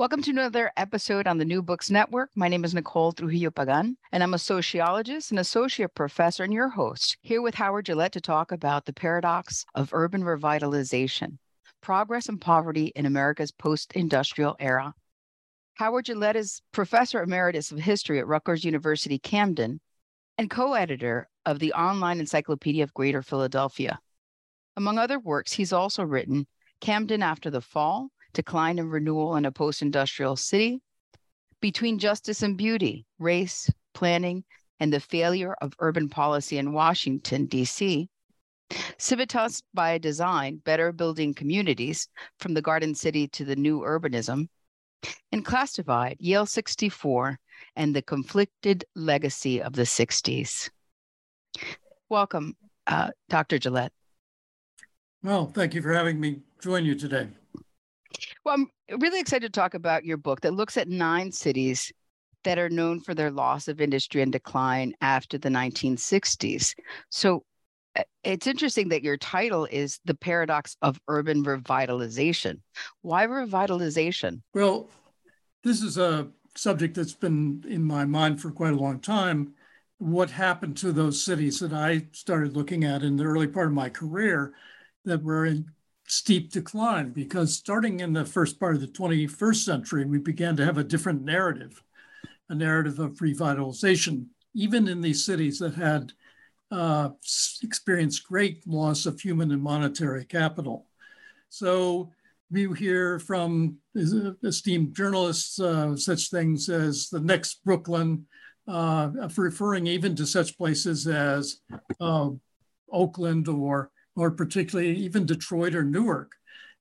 [0.00, 2.30] Welcome to another episode on the New Books Network.
[2.34, 6.70] My name is Nicole Trujillo Pagán, and I'm a sociologist and associate professor and your
[6.70, 11.36] host here with Howard Gillette to talk about the paradox of urban revitalization,
[11.82, 14.94] progress and poverty in America's post industrial era.
[15.74, 19.82] Howard Gillette is professor emeritus of history at Rutgers University Camden
[20.38, 24.00] and co editor of the online encyclopedia of Greater Philadelphia.
[24.78, 26.46] Among other works, he's also written
[26.80, 30.80] Camden After the Fall decline and renewal in a post industrial city,
[31.60, 34.44] between justice and beauty, race, planning,
[34.78, 38.08] and the failure of urban policy in Washington, D.C.,
[38.98, 42.08] Civitas by Design, Better Building Communities
[42.38, 44.48] from the Garden City to the New Urbanism,
[45.32, 45.78] and Class
[46.18, 47.38] Yale 64,
[47.76, 50.70] and the Conflicted Legacy of the 60s.
[52.08, 53.58] Welcome, uh, Dr.
[53.58, 53.92] Gillette.
[55.22, 57.28] Well, thank you for having me join you today.
[58.50, 61.92] Well, I'm really excited to talk about your book that looks at nine cities
[62.42, 66.74] that are known for their loss of industry and decline after the 1960s.
[67.10, 67.44] So
[67.94, 72.56] uh, it's interesting that your title is The Paradox of Urban Revitalization.
[73.02, 74.40] Why revitalization?
[74.52, 74.90] Well,
[75.62, 79.54] this is a subject that's been in my mind for quite a long time.
[79.98, 83.74] What happened to those cities that I started looking at in the early part of
[83.74, 84.54] my career
[85.04, 85.70] that were in
[86.10, 90.64] steep decline because starting in the first part of the 21st century, we began to
[90.64, 91.82] have a different narrative,
[92.48, 96.12] a narrative of revitalization, even in these cities that had
[96.72, 97.10] uh,
[97.62, 100.86] experienced great loss of human and monetary capital.
[101.48, 102.12] So
[102.50, 108.26] we hear from esteemed journalists uh, such things as the next Brooklyn,
[108.66, 111.60] uh, referring even to such places as
[112.00, 112.30] uh,
[112.90, 116.32] Oakland or or particularly even Detroit or Newark.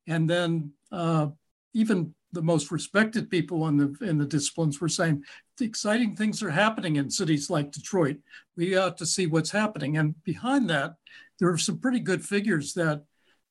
[0.08, 1.28] And then uh,
[1.74, 5.24] even the most respected people in the in the disciplines were saying
[5.58, 8.18] the exciting things are happening in cities like Detroit.
[8.56, 9.98] We ought to see what's happening.
[9.98, 10.96] And behind that,
[11.40, 13.04] there are some pretty good figures that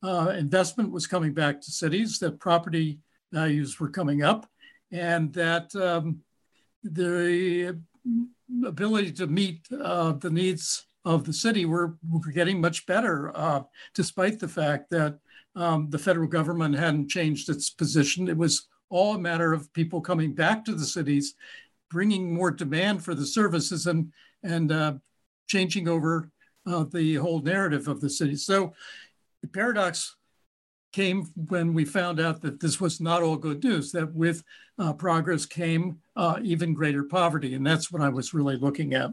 [0.02, 3.00] uh, investment was coming back to cities, that property
[3.32, 4.48] values were coming up,
[4.92, 6.20] and that um,
[6.82, 7.76] the
[8.66, 11.96] ability to meet uh, the needs of the city were,
[12.34, 13.62] getting much better, uh,
[13.94, 15.18] despite the fact that
[15.56, 18.28] um, the federal government hadn't changed its position.
[18.28, 21.34] It was all a matter of people coming back to the cities,
[21.90, 24.94] bringing more demand for the services, and and uh,
[25.46, 26.30] changing over
[26.66, 28.36] uh, the whole narrative of the city.
[28.36, 28.72] So
[29.42, 30.16] the paradox
[30.92, 33.92] came when we found out that this was not all good news.
[33.92, 34.42] That with
[34.78, 39.10] uh, progress came uh, even greater poverty, and that's what I was really looking at.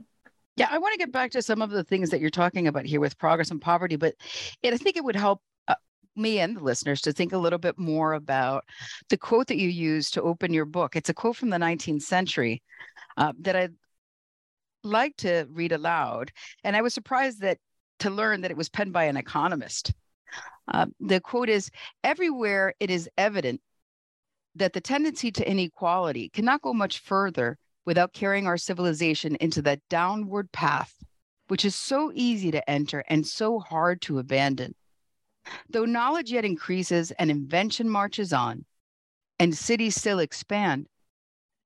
[0.56, 2.86] Yeah, I want to get back to some of the things that you're talking about
[2.86, 4.16] here with progress and poverty, but
[4.64, 5.76] it, I think it would help uh,
[6.16, 8.64] me and the listeners to think a little bit more about
[9.10, 10.96] the quote that you used to open your book.
[10.96, 12.64] It's a quote from the 19th century
[13.18, 13.74] uh, that I'd
[14.84, 16.32] like to read aloud.
[16.64, 17.58] And I was surprised that
[18.00, 19.94] to learn that it was penned by an economist.
[20.68, 21.70] Uh, the quote is
[22.04, 23.62] Everywhere it is evident
[24.56, 29.82] that the tendency to inequality cannot go much further without carrying our civilization into that
[29.90, 30.94] downward path,
[31.48, 34.74] which is so easy to enter and so hard to abandon.
[35.70, 38.66] Though knowledge yet increases and invention marches on,
[39.38, 40.88] and cities still expand,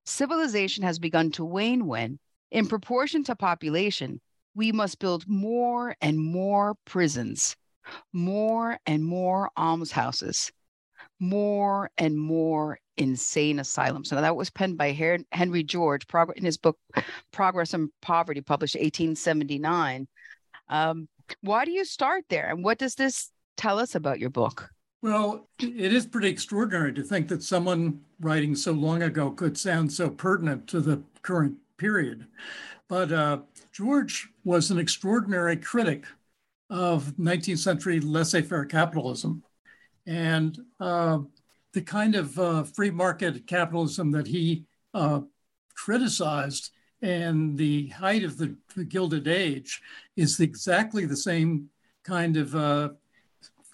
[0.06, 2.20] civilization has begun to wane when,
[2.52, 4.20] in proportion to population,
[4.56, 7.56] we must build more and more prisons,
[8.12, 10.52] more and more almshouses,
[11.20, 14.12] more and more insane asylums.
[14.12, 14.92] Now, that was penned by
[15.32, 16.06] Henry George
[16.36, 16.78] in his book,
[17.32, 20.08] Progress and Poverty, published 1879.
[20.68, 21.08] Um,
[21.42, 22.50] why do you start there?
[22.50, 24.70] And what does this tell us about your book?
[25.02, 29.92] Well, it is pretty extraordinary to think that someone writing so long ago could sound
[29.92, 32.28] so pertinent to the current period.
[32.90, 33.40] But uh,
[33.72, 36.04] George was an extraordinary critic
[36.70, 39.44] of 19th century laissez faire capitalism.
[40.06, 41.20] And uh,
[41.74, 45.22] the kind of uh, free market capitalism that he uh,
[45.76, 46.72] criticized
[47.02, 49.82] and the height of the, the, Gilded Age
[50.18, 51.70] is exactly the same
[52.04, 52.90] kind of uh,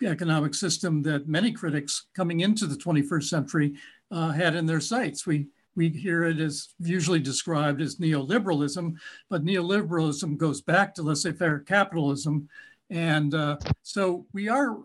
[0.04, 3.74] economic system that many critics coming into the 21st century
[4.12, 5.26] uh, had in their sights.
[5.26, 8.96] We we hear it as usually described as neoliberalism,
[9.30, 12.48] but neoliberalism goes back to laissez-faire capitalism,
[12.90, 14.78] and uh, so we are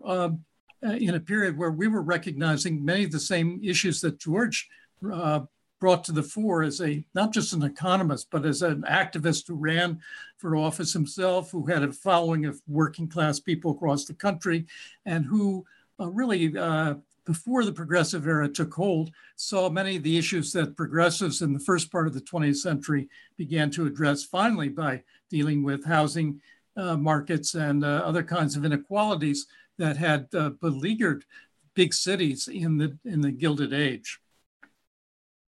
[0.85, 4.69] uh, in a period where we were recognizing many of the same issues that George
[5.11, 5.41] uh,
[5.79, 9.55] brought to the fore as a not just an economist, but as an activist who
[9.55, 9.99] ran
[10.37, 14.65] for office himself, who had a following of working class people across the country,
[15.05, 15.65] and who
[15.99, 16.93] uh, really uh,
[17.25, 21.59] before the progressive era took hold, saw many of the issues that progressives in the
[21.59, 23.07] first part of the 20th century
[23.37, 26.41] began to address finally by dealing with housing
[26.77, 29.47] uh, markets and uh, other kinds of inequalities
[29.81, 31.25] that had uh, beleaguered
[31.73, 34.19] big cities in the in the Gilded Age.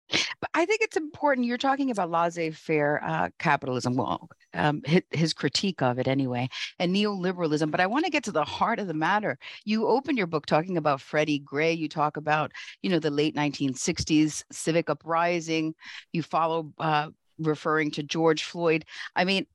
[0.09, 1.47] But I think it's important.
[1.47, 3.95] You're talking about laissez-faire uh, capitalism.
[3.95, 6.49] Well, um, his, his, critique of it anyway,
[6.79, 7.71] and neoliberalism.
[7.71, 9.37] But I want to get to the heart of the matter.
[9.63, 11.71] You open your book talking about Freddie Gray.
[11.71, 12.51] You talk about,
[12.81, 15.75] you know, the late 1960s civic uprising.
[16.11, 18.83] You follow uh, referring to George Floyd.
[19.15, 19.45] I mean,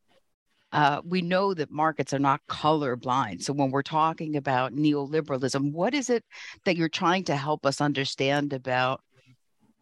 [0.76, 3.42] uh, we know that markets are not colorblind.
[3.42, 6.22] So when we're talking about neoliberalism, what is it
[6.66, 9.00] that you're trying to help us understand about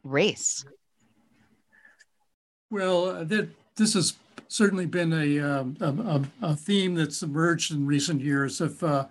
[0.05, 0.65] race?
[2.71, 4.15] Well, that this has
[4.47, 9.07] certainly been a, um, a, a, theme that's emerged in recent years of uh,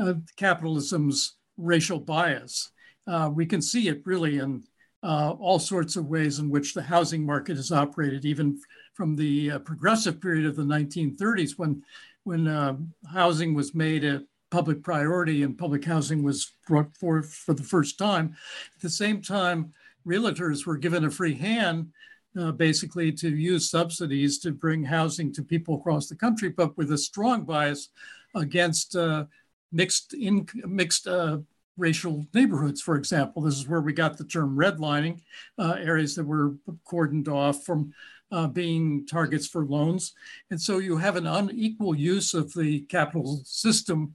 [0.00, 2.72] uh, capitalism's racial bias.
[3.06, 4.64] Uh, we can see it really in
[5.04, 8.58] uh, all sorts of ways in which the housing market has operated, even
[8.98, 11.80] from the uh, progressive period of the 1930s when,
[12.24, 12.76] when uh,
[13.12, 17.96] housing was made a public priority and public housing was brought forth for the first
[17.96, 18.36] time.
[18.74, 19.72] At the same time,
[20.04, 21.92] realtors were given a free hand
[22.36, 26.90] uh, basically to use subsidies to bring housing to people across the country, but with
[26.90, 27.90] a strong bias
[28.34, 29.26] against uh,
[29.70, 31.38] mixed in mixed uh,
[31.76, 33.42] racial neighborhoods, for example.
[33.42, 35.20] This is where we got the term redlining,
[35.56, 37.92] uh, areas that were cordoned off from
[38.30, 40.14] uh, being targets for loans.
[40.50, 44.14] And so you have an unequal use of the capital system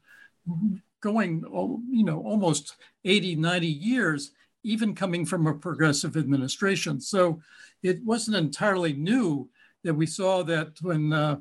[1.01, 1.43] going,
[1.89, 2.75] you know, almost
[3.05, 4.31] 80, 90 years,
[4.63, 7.01] even coming from a progressive administration.
[7.01, 7.41] So
[7.81, 9.49] it wasn't entirely new
[9.83, 11.37] that we saw that when uh,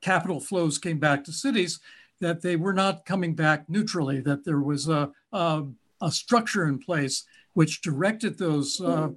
[0.00, 1.80] capital flows came back to cities,
[2.20, 5.64] that they were not coming back neutrally, that there was a, a,
[6.00, 7.24] a structure in place
[7.54, 9.08] which directed those uh,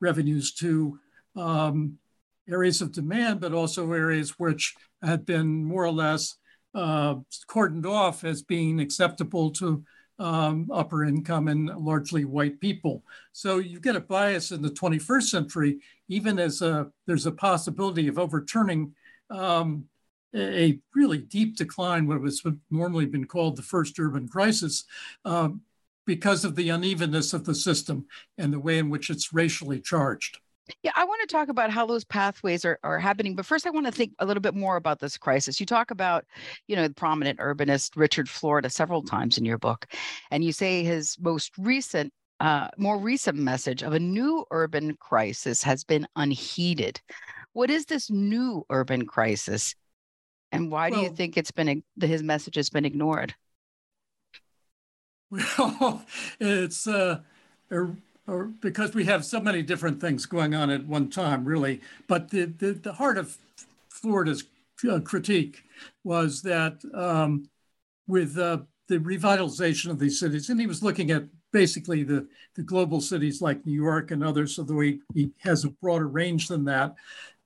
[0.00, 0.98] revenues to
[1.36, 1.98] um,
[2.48, 6.36] areas of demand, but also areas which had been more or less
[6.74, 7.16] uh,
[7.48, 9.84] cordoned off as being acceptable to
[10.18, 13.04] um, upper income and largely white people.
[13.32, 15.78] So you get a bias in the 21st century,
[16.08, 18.94] even as a, there's a possibility of overturning
[19.30, 19.84] um,
[20.34, 24.84] a really deep decline, what was normally been called the first urban crisis,
[25.24, 25.48] uh,
[26.04, 28.06] because of the unevenness of the system
[28.38, 30.38] and the way in which it's racially charged.
[30.82, 33.34] Yeah, I want to talk about how those pathways are, are happening.
[33.34, 35.60] But first, I want to think a little bit more about this crisis.
[35.60, 36.24] You talk about,
[36.66, 39.86] you know, the prominent urbanist Richard Florida several times in your book.
[40.30, 45.62] And you say his most recent, uh, more recent message of a new urban crisis
[45.62, 47.00] has been unheeded.
[47.52, 49.74] What is this new urban crisis?
[50.52, 53.34] And why well, do you think it's been his message has been ignored?
[55.58, 56.06] Well,
[56.40, 57.20] it's uh,
[58.28, 61.80] or because we have so many different things going on at one time, really.
[62.06, 63.36] But the, the, the heart of
[63.88, 64.44] Florida's
[64.88, 65.64] uh, critique
[66.04, 67.48] was that um,
[68.06, 68.58] with uh,
[68.88, 73.40] the revitalization of these cities, and he was looking at basically the, the global cities
[73.40, 76.94] like New York and others, although he, he has a broader range than that.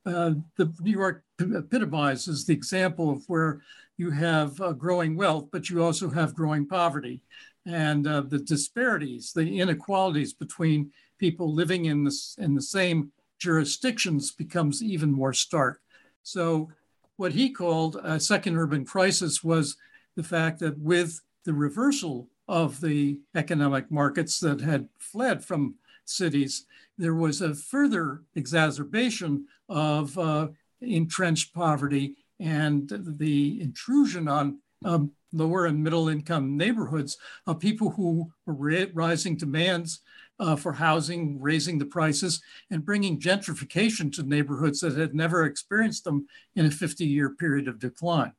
[0.05, 3.61] Uh, the New York epitomizes the example of where
[3.97, 7.21] you have uh, growing wealth, but you also have growing poverty.
[7.65, 14.31] And uh, the disparities, the inequalities between people living in, this, in the same jurisdictions
[14.31, 15.81] becomes even more stark.
[16.23, 16.69] So,
[17.17, 19.77] what he called a second urban crisis was
[20.15, 26.65] the fact that with the reversal of the economic markets that had fled from cities,
[26.97, 30.47] there was a further exacerbation of uh,
[30.81, 38.31] entrenched poverty and the intrusion on um, lower and middle income neighborhoods of people who
[38.45, 39.99] were rising demands
[40.39, 46.03] uh, for housing, raising the prices, and bringing gentrification to neighborhoods that had never experienced
[46.03, 48.33] them in a 50 year period of decline.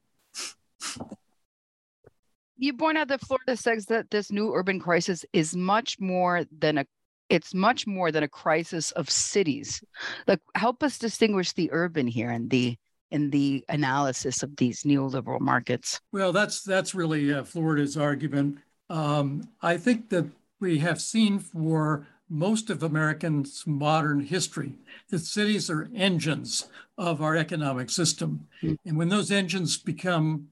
[2.56, 6.78] You point out that Florida says that this new urban crisis is much more than
[6.78, 6.86] a
[7.30, 9.82] it's much more than a crisis of cities.
[10.28, 12.76] Like help us distinguish the urban here and the
[13.14, 16.00] in the analysis of these neoliberal markets?
[16.12, 18.59] Well, that's that's really uh, Florida's argument.
[18.90, 20.26] Um, I think that
[20.61, 24.73] we have seen for most of Americans' modern history
[25.11, 26.68] that cities are engines
[26.99, 28.75] of our economic system, mm-hmm.
[28.85, 30.49] and when those engines become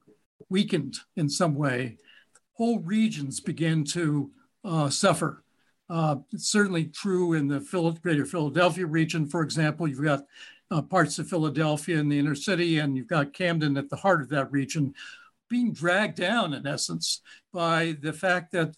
[0.49, 1.97] weakened in some way,
[2.53, 4.31] whole regions begin to
[4.63, 5.43] uh, suffer.
[5.89, 7.59] Uh, it's certainly true in the
[8.01, 9.85] greater Philadelphia region, for example.
[9.85, 10.25] You've got
[10.73, 14.21] uh, parts of Philadelphia and the inner city, and you've got Camden at the heart
[14.21, 14.93] of that region
[15.47, 17.21] being dragged down, in essence,
[17.53, 18.75] by the fact that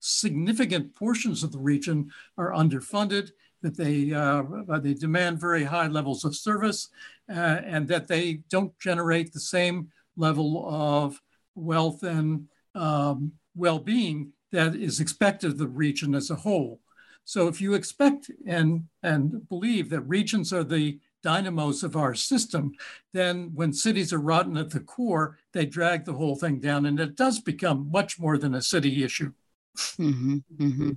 [0.00, 3.30] significant portions of the region are underfunded,
[3.62, 4.42] that they, uh,
[4.80, 6.90] they demand very high levels of service,
[7.30, 11.20] uh, and that they don't generate the same level of
[11.54, 16.80] wealth and um, well being that is expected of the region as a whole.
[17.24, 22.72] So if you expect and, and believe that regions are the dynamos of our system,
[23.12, 26.86] then when cities are rotten at the core, they drag the whole thing down.
[26.86, 29.32] And it does become much more than a city issue.
[29.76, 30.90] Mm-hmm, mm-hmm.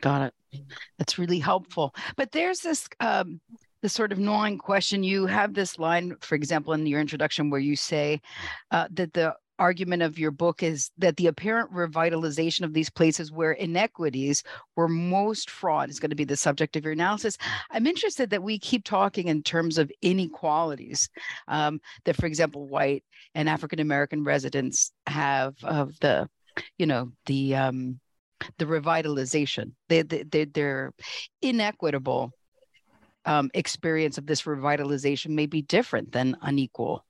[0.00, 0.62] Got it.
[0.98, 1.94] That's really helpful.
[2.16, 3.40] But there's this um,
[3.82, 5.02] this sort of gnawing question.
[5.02, 8.20] You have this line, for example, in your introduction, where you say
[8.70, 13.30] uh, that the argument of your book is that the apparent revitalization of these places
[13.30, 14.42] where inequities
[14.74, 17.36] were most fraught is going to be the subject of your analysis.
[17.70, 21.10] I'm interested that we keep talking in terms of inequalities.
[21.46, 26.28] Um, that, for example, white and African American residents have of the,
[26.78, 28.00] you know, the um,
[28.56, 29.72] the revitalization.
[29.90, 30.94] They, they, they're
[31.42, 32.32] inequitable
[33.26, 37.04] um, experience of this revitalization may be different than unequal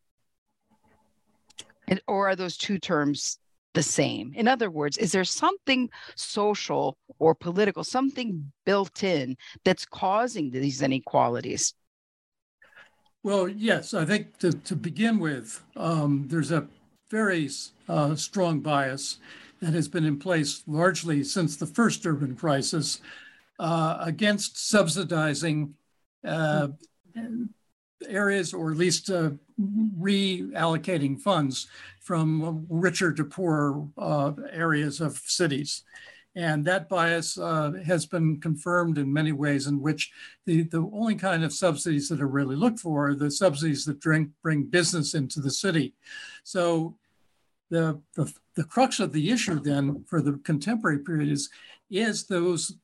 [2.06, 3.38] or are those two terms
[3.74, 4.32] the same?
[4.34, 10.82] In other words, is there something social or political, something built in that's causing these
[10.82, 11.74] inequalities?
[13.22, 16.66] Well, yes, I think to, to begin with, um, there's a
[17.10, 17.50] very
[17.88, 19.18] uh, strong bias
[19.60, 23.00] that has been in place largely since the first urban crisis
[23.58, 25.74] uh, against subsidizing
[26.24, 26.68] uh,
[28.08, 29.30] areas or at least uh,
[29.98, 31.68] reallocating funds
[32.00, 35.82] from richer to poorer uh, areas of cities.
[36.36, 40.12] And that bias uh, has been confirmed in many ways, in which
[40.46, 44.00] the, the only kind of subsidies that are really looked for are the subsidies that
[44.00, 45.94] bring, bring business into the city.
[46.44, 46.96] So
[47.68, 51.50] the, the, the crux of the issue then for the contemporary period is,
[51.90, 52.76] is those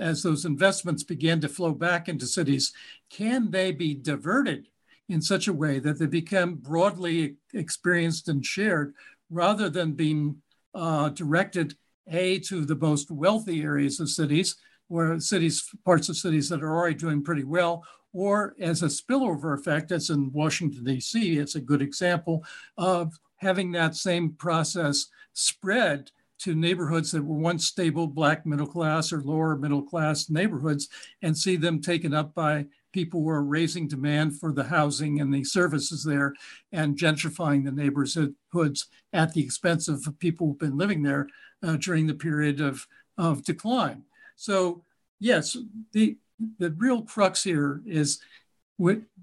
[0.00, 2.72] as those investments begin to flow back into cities,
[3.10, 4.68] can they be diverted
[5.08, 8.94] in such a way that they become broadly experienced and shared
[9.30, 10.36] rather than being
[10.74, 11.76] uh, directed
[12.08, 14.56] a to the most wealthy areas of cities
[14.88, 19.58] where cities parts of cities that are already doing pretty well or as a spillover
[19.58, 22.44] effect as in washington d.c it's a good example
[22.76, 26.10] of having that same process spread
[26.40, 30.88] to neighborhoods that were once stable black middle class or lower middle class neighborhoods
[31.22, 35.34] and see them taken up by people who are raising demand for the housing and
[35.34, 36.32] the services there
[36.72, 41.28] and gentrifying the neighborhoods at the expense of people who've been living there
[41.62, 42.86] uh, during the period of,
[43.18, 44.02] of decline.
[44.36, 44.84] So,
[45.18, 45.56] yes,
[45.92, 46.18] the,
[46.58, 48.20] the real crux here is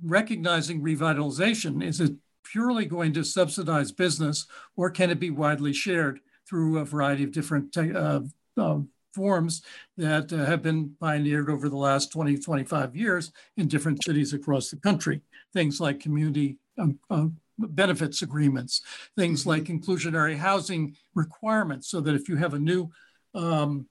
[0.04, 1.84] recognizing revitalization.
[1.84, 2.14] Is it
[2.44, 6.20] purely going to subsidize business or can it be widely shared
[6.52, 8.20] through a variety of different uh,
[8.58, 8.80] uh,
[9.14, 9.62] forms
[9.96, 14.70] that uh, have been pioneered over the last 20, 25 years in different cities across
[14.70, 15.22] the country.
[15.54, 17.28] Things like community um, uh,
[17.58, 18.82] benefits agreements,
[19.18, 19.50] things mm-hmm.
[19.50, 22.92] like inclusionary housing requirements, so that if you have a new
[23.34, 23.88] um,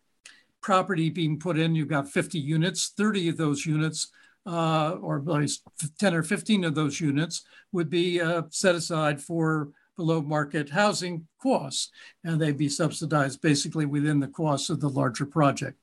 [0.60, 4.08] property being put in, you've got 50 units, 30 of those units,
[4.46, 5.62] uh, or at least
[5.98, 11.26] 10 or 15 of those units would be uh, set aside for below market housing
[11.42, 11.90] costs,
[12.24, 15.76] and they'd be subsidized basically within the cost of the larger project.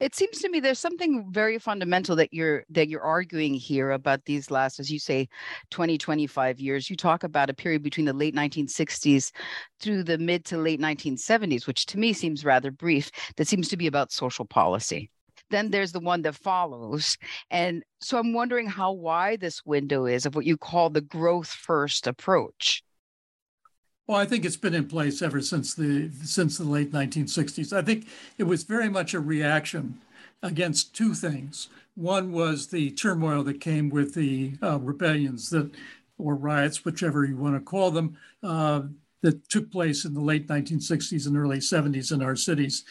[0.00, 4.24] It seems to me there's something very fundamental that you're that you're arguing here about
[4.24, 5.28] these last, as you say,
[5.70, 6.88] 20, 25 years.
[6.88, 9.30] You talk about a period between the late 1960s
[9.78, 13.76] through the mid to late 1970s, which to me seems rather brief, that seems to
[13.76, 15.10] be about social policy.
[15.50, 17.16] Then there's the one that follows.
[17.50, 21.48] And so I'm wondering how wide this window is of what you call the growth
[21.48, 22.82] first approach.
[24.06, 27.76] Well, I think it's been in place ever since the since the late 1960s.
[27.76, 28.06] I think
[28.38, 30.00] it was very much a reaction
[30.42, 31.68] against two things.
[31.94, 35.70] One was the turmoil that came with the uh, rebellions that,
[36.16, 38.82] or riots, whichever you want to call them, uh,
[39.22, 42.84] that took place in the late 1960s and early 70s in our cities.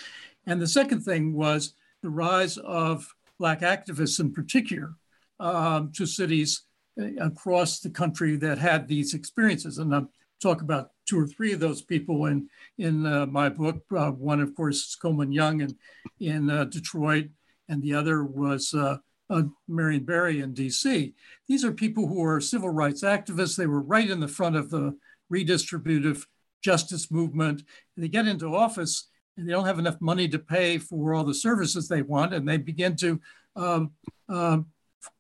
[0.46, 1.74] And the second thing was
[2.08, 4.94] the rise of Black activists in particular
[5.42, 6.64] um, to cities
[6.98, 9.78] uh, across the country that had these experiences.
[9.78, 10.10] And I'll
[10.42, 12.48] talk about two or three of those people in,
[12.78, 13.84] in uh, my book.
[13.94, 15.76] Uh, one, of course, is Coleman Young in,
[16.22, 17.28] in uh, Detroit,
[17.68, 19.00] and the other was uh,
[19.30, 21.14] uh, Marion Barry in DC.
[21.50, 23.58] These are people who are civil rights activists.
[23.58, 24.96] They were right in the front of the
[25.30, 26.24] redistributive
[26.64, 27.64] justice movement.
[27.98, 31.34] They get into office and they don't have enough money to pay for all the
[31.34, 33.22] services they want, and they begin to
[33.56, 33.92] um,
[34.28, 34.60] uh,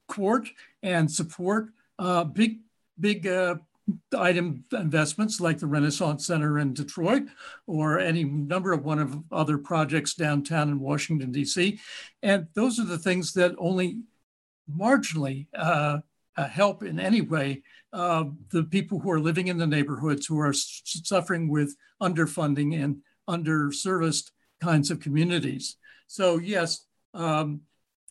[0.07, 0.49] court
[0.83, 1.69] and support
[1.99, 2.59] uh, big,
[2.99, 3.55] big uh,
[4.17, 7.23] item investments like the Renaissance Center in Detroit
[7.67, 11.79] or any number of one of other projects downtown in Washington, D.C.
[12.21, 13.99] And those are the things that only
[14.69, 15.99] marginally uh,
[16.35, 20.39] uh, help in any way uh, the people who are living in the neighborhoods who
[20.39, 22.97] are suffering with underfunding and
[23.27, 24.31] underserviced
[24.61, 25.77] kinds of communities.
[26.07, 27.61] So yes, um,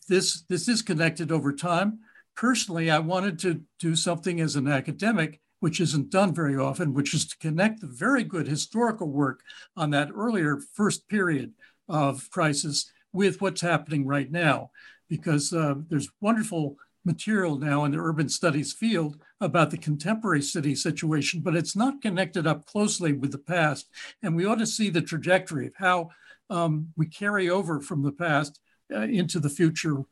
[0.07, 1.99] this this is connected over time.
[2.35, 7.13] Personally, I wanted to do something as an academic, which isn't done very often, which
[7.13, 9.41] is to connect the very good historical work
[9.75, 11.53] on that earlier first period
[11.89, 14.69] of crisis with what's happening right now,
[15.09, 20.75] because uh, there's wonderful material now in the urban studies field about the contemporary city
[20.75, 23.89] situation, but it's not connected up closely with the past.
[24.21, 26.09] And we ought to see the trajectory of how
[26.51, 28.59] um, we carry over from the past
[28.93, 30.03] uh, into the future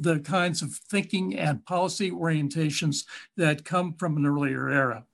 [0.00, 3.04] the kinds of thinking and policy orientations
[3.36, 5.04] that come from an earlier era.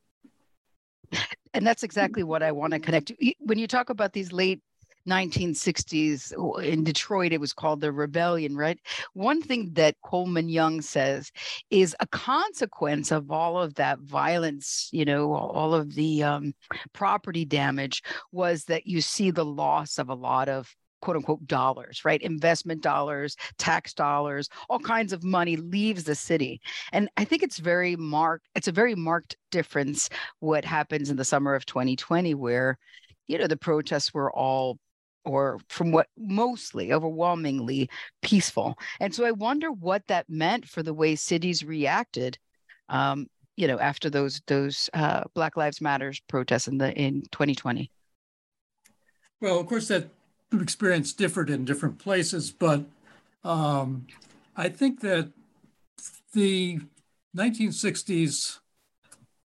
[1.53, 3.13] And that's exactly what I want to connect.
[3.41, 4.63] When you talk about these late
[5.09, 8.79] 1960s in Detroit, it was called the rebellion, right?
[9.13, 11.31] One thing that Coleman Young says
[11.71, 16.55] is a consequence of all of that violence, you know, all of the um,
[16.93, 22.03] property damage was that you see the loss of a lot of quote unquote dollars,
[22.05, 22.23] right?
[22.23, 26.61] Investment dollars, tax dollars, all kinds of money leaves the city.
[26.93, 30.09] And I think it's very marked, it's a very marked difference
[30.41, 32.79] what happens in the summer of 2020, where,
[33.27, 34.79] you know, the protests were all
[35.25, 37.89] or from what mostly overwhelmingly
[38.23, 38.79] peaceful.
[39.01, 42.39] And so i wonder what that meant for the way cities reacted
[42.89, 47.91] um, you know after those those uh, black lives matters protests in the in 2020
[49.41, 50.09] well of course that
[50.61, 52.85] experience differed in different places but
[53.43, 54.07] um,
[54.57, 55.31] i think that
[56.33, 56.81] the
[57.37, 58.59] 1960s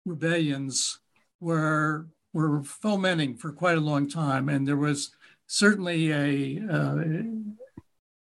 [0.04, 1.00] rebellions
[1.40, 5.10] were were fomenting for quite a long time and there was
[5.52, 7.04] certainly a uh,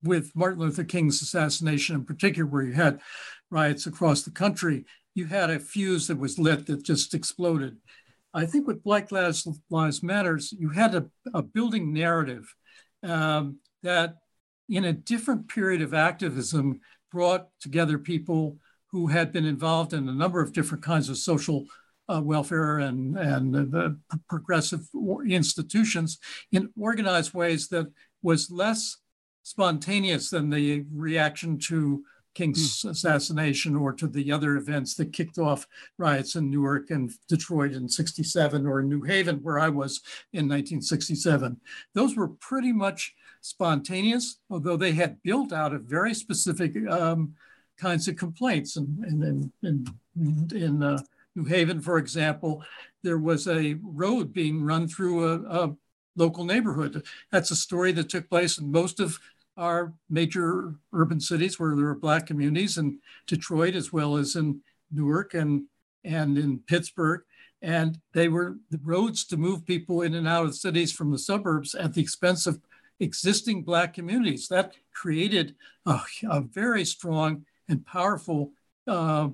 [0.02, 3.02] with Martin Luther King's assassination in particular, where you had
[3.52, 7.78] riots across the country, you had a fuse that was lit that just exploded.
[8.34, 12.56] I think with Black Lives, Lives Matters, you had a, a building narrative
[13.04, 14.16] um, that,
[14.68, 16.80] in a different period of activism,
[17.12, 21.66] brought together people who had been involved in a number of different kinds of social
[22.10, 24.82] uh, welfare and, and the progressive
[25.28, 26.18] institutions
[26.52, 27.92] in organized ways that
[28.22, 28.98] was less
[29.44, 32.04] spontaneous than the reaction to
[32.36, 32.90] King's mm.
[32.92, 35.68] assassination or to the other events that kicked off
[35.98, 40.02] riots in Newark and Detroit in 67 or in New Haven, where I was
[40.34, 41.60] in 1967.
[41.94, 47.34] Those were pretty much spontaneous, although they had built out of very specific um,
[47.78, 48.76] kinds of complaints.
[48.76, 51.02] And, and, and, and in uh,
[51.36, 52.64] New Haven, for example,
[53.04, 55.76] there was a road being run through a, a
[56.16, 57.06] local neighborhood.
[57.32, 59.20] That's a story that took place in most of
[59.58, 64.62] our major urban cities where there are Black communities, in Detroit as well as in
[64.92, 65.66] Newark and,
[66.04, 67.22] and in Pittsburgh.
[67.62, 71.20] And they were the roads to move people in and out of cities from the
[71.20, 72.62] suburbs at the expense of
[73.02, 74.48] existing Black communities.
[74.48, 78.54] That created a, a very strong and powerful
[78.88, 79.30] uh,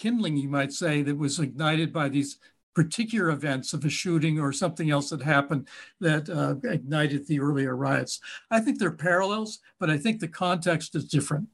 [0.00, 2.38] kindling, you might say, that was ignited by these
[2.74, 5.68] particular events of a shooting or something else that happened
[6.00, 8.20] that uh, ignited the earlier riots.
[8.50, 11.48] I think they're parallels, but I think the context is different.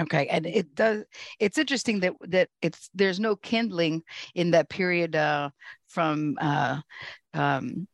[0.00, 1.04] Okay, and it does.
[1.38, 4.02] It's interesting that that it's there's no kindling
[4.34, 5.50] in that period uh,
[5.86, 6.80] from uh,
[7.34, 7.86] um,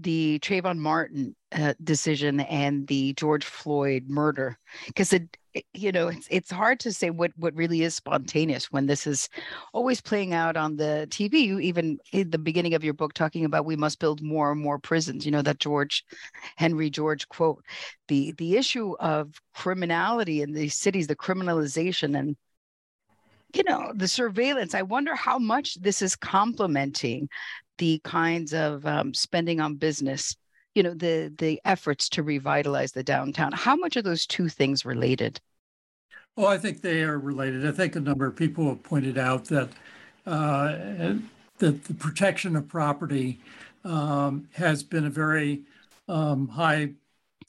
[0.00, 5.36] the Trayvon Martin uh, decision and the George Floyd murder, because it
[5.72, 9.28] you know it's it's hard to say what what really is spontaneous when this is
[9.72, 13.44] always playing out on the tv you even in the beginning of your book talking
[13.44, 16.04] about we must build more and more prisons you know that george
[16.56, 17.64] henry george quote
[18.08, 22.36] the the issue of criminality in these cities the criminalization and
[23.54, 27.28] you know the surveillance i wonder how much this is complementing
[27.78, 30.36] the kinds of um, spending on business
[30.74, 34.84] you know the the efforts to revitalize the downtown how much are those two things
[34.84, 35.40] related?
[36.36, 37.66] Oh i think they are related.
[37.66, 39.70] I think a number of people have pointed out that
[40.26, 41.14] uh,
[41.58, 43.40] that the protection of property
[43.84, 45.62] um, has been a very
[46.08, 46.90] um, high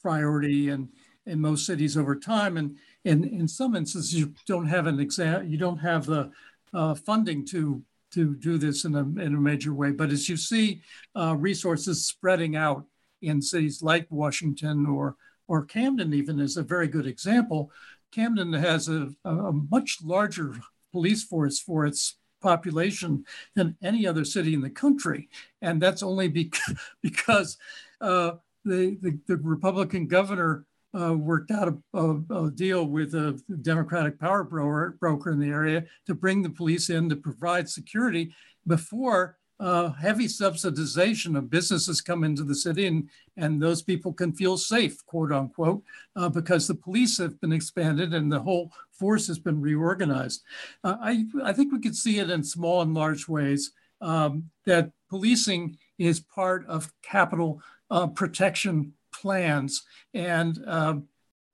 [0.00, 0.88] priority in
[1.26, 2.56] in most cities over time.
[2.56, 6.30] And in in some instances you don't have an exam you don't have the
[6.72, 9.90] uh, funding to to do this in a, in a major way.
[9.90, 10.80] But as you see
[11.14, 12.86] uh, resources spreading out
[13.26, 15.16] in cities like Washington or
[15.48, 17.70] or Camden even is a very good example.
[18.12, 20.54] Camden has a, a much larger
[20.92, 25.28] police force for its population than any other city in the country,
[25.62, 27.58] and that's only because, because
[28.00, 28.32] uh,
[28.64, 30.64] the, the, the Republican governor
[30.98, 35.48] uh, worked out a, a, a, deal with a Democratic power broker, broker in the
[35.48, 38.34] area to bring the police in to provide security
[38.66, 44.32] before uh, heavy subsidization of businesses come into the city and, and those people can
[44.32, 45.82] feel safe, quote unquote,
[46.14, 50.42] uh, because the police have been expanded and the whole force has been reorganized.
[50.84, 54.90] Uh, I, I think we could see it in small and large ways um, that
[55.08, 59.84] policing is part of capital uh, protection plans.
[60.12, 60.96] And uh,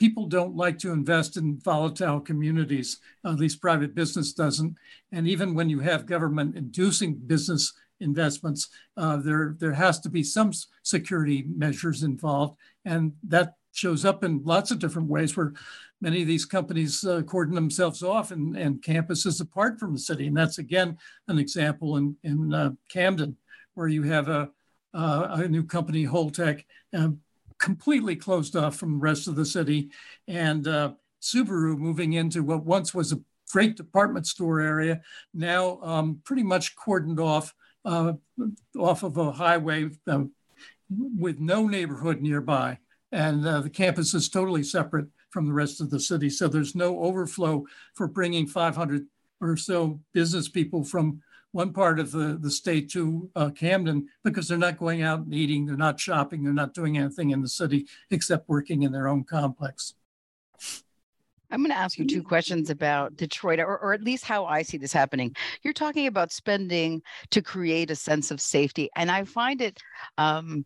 [0.01, 4.75] people don't like to invest in volatile communities, at least private business doesn't.
[5.13, 10.23] And even when you have government inducing business investments, uh, there, there has to be
[10.23, 12.59] some security measures involved.
[12.85, 15.55] And that shows up in lots of different ways where
[16.01, 20.27] many of these companies uh, cordon themselves off and, and campuses apart from the city.
[20.27, 23.37] And that's, again, an example in, in uh, Camden,
[23.75, 24.51] where you have a,
[24.93, 26.65] uh, a new company, Holtec,
[26.97, 27.09] uh,
[27.59, 29.91] completely closed off from the rest of the city.
[30.29, 35.01] And uh, Subaru moving into what once was a great department store area,
[35.33, 38.15] now um, pretty much cordoned off uh,
[38.79, 40.25] off of a highway uh,
[40.91, 42.79] with no neighborhood nearby.
[43.11, 46.31] And uh, the campus is totally separate from the rest of the city.
[46.31, 47.65] So there's no overflow
[47.95, 49.07] for bringing 500
[49.41, 54.49] or so business people from one part of the, the state to uh, Camden because
[54.49, 57.49] they're not going out and eating, they're not shopping, they're not doing anything in the
[57.49, 59.95] city except working in their own complex.
[61.53, 64.63] I'm going to ask you two questions about Detroit, or, or at least how I
[64.63, 65.37] see this happening.
[65.63, 69.79] You're talking about spending to create a sense of safety, and I find it,
[70.17, 70.65] um,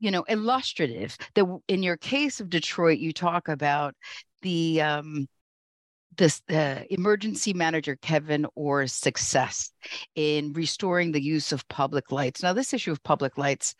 [0.00, 3.94] you know, illustrative that in your case of Detroit, you talk about
[4.40, 5.28] the um,
[6.16, 9.72] this the emergency manager Kevyn Orr's success
[10.14, 12.42] in restoring the use of public lights.
[12.42, 13.74] Now, this issue of public lights,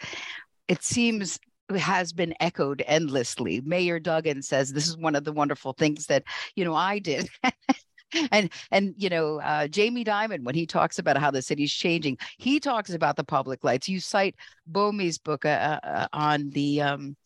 [0.68, 1.38] it seems
[1.76, 3.60] has been echoed endlessly.
[3.64, 6.24] Mayor Duggan says this is one of the wonderful things that
[6.54, 7.28] you know I did.
[8.30, 12.18] and and you know uh, Jamie Dimon when he talks about how the city's changing,
[12.38, 13.88] he talks about the public lights.
[13.88, 17.16] You cite Bomey's book uh, uh, on the um,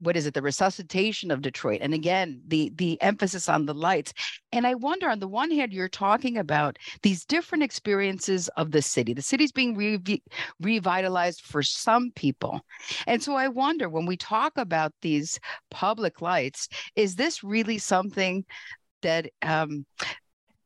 [0.00, 4.12] what is it the resuscitation of detroit and again the the emphasis on the lights
[4.52, 8.82] and i wonder on the one hand you're talking about these different experiences of the
[8.82, 10.22] city the city's being re-
[10.60, 12.60] revitalized for some people
[13.06, 15.38] and so i wonder when we talk about these
[15.70, 18.44] public lights is this really something
[19.02, 19.86] that um,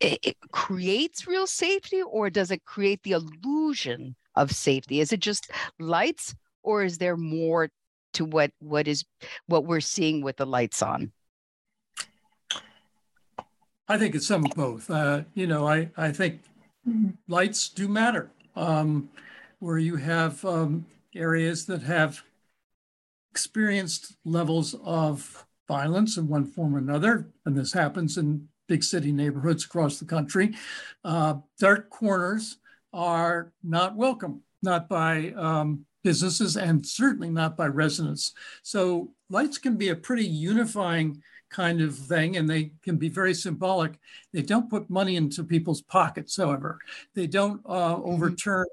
[0.00, 5.00] it, it creates real safety or does it create the illusion of safety?
[5.00, 7.68] Is it just lights or is there more
[8.14, 9.04] to what what is
[9.46, 11.12] what we're seeing with the lights on?
[13.86, 14.90] I think it's some of both.
[14.90, 16.40] Uh, you know, I I think
[17.28, 18.30] lights do matter.
[18.56, 19.10] Um,
[19.58, 22.22] where you have um, areas that have
[23.30, 29.10] experienced levels of violence in one form or another, and this happens in big city
[29.10, 30.54] neighborhoods across the country.
[31.04, 32.58] Uh, dark corners
[32.92, 38.32] are not welcome, not by um, businesses and certainly not by residents.
[38.62, 43.34] So lights can be a pretty unifying kind of thing and they can be very
[43.34, 43.98] symbolic.
[44.32, 46.78] They don't put money into people's pockets, however.
[47.14, 48.10] They don't uh, mm-hmm.
[48.10, 48.66] overturn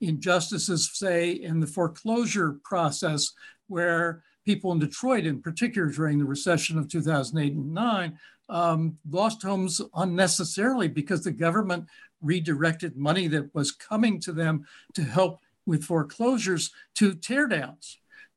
[0.00, 3.32] injustices, say, in the foreclosure process,
[3.68, 8.18] where people in Detroit, in particular during the recession of 2008 and 9,
[8.48, 11.86] um, lost homes unnecessarily because the government
[12.22, 17.96] redirected money that was coming to them to help with foreclosures to teardowns.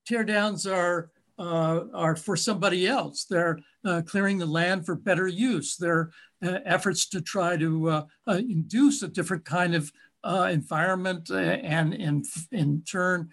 [0.10, 3.24] Teardowns are uh, are for somebody else.
[3.24, 5.78] They're uh, clearing the land for better use.
[5.78, 6.12] They're
[6.46, 9.92] uh, efforts to try to uh, uh, induce a different kind of
[10.24, 13.30] uh, environment and, in in turn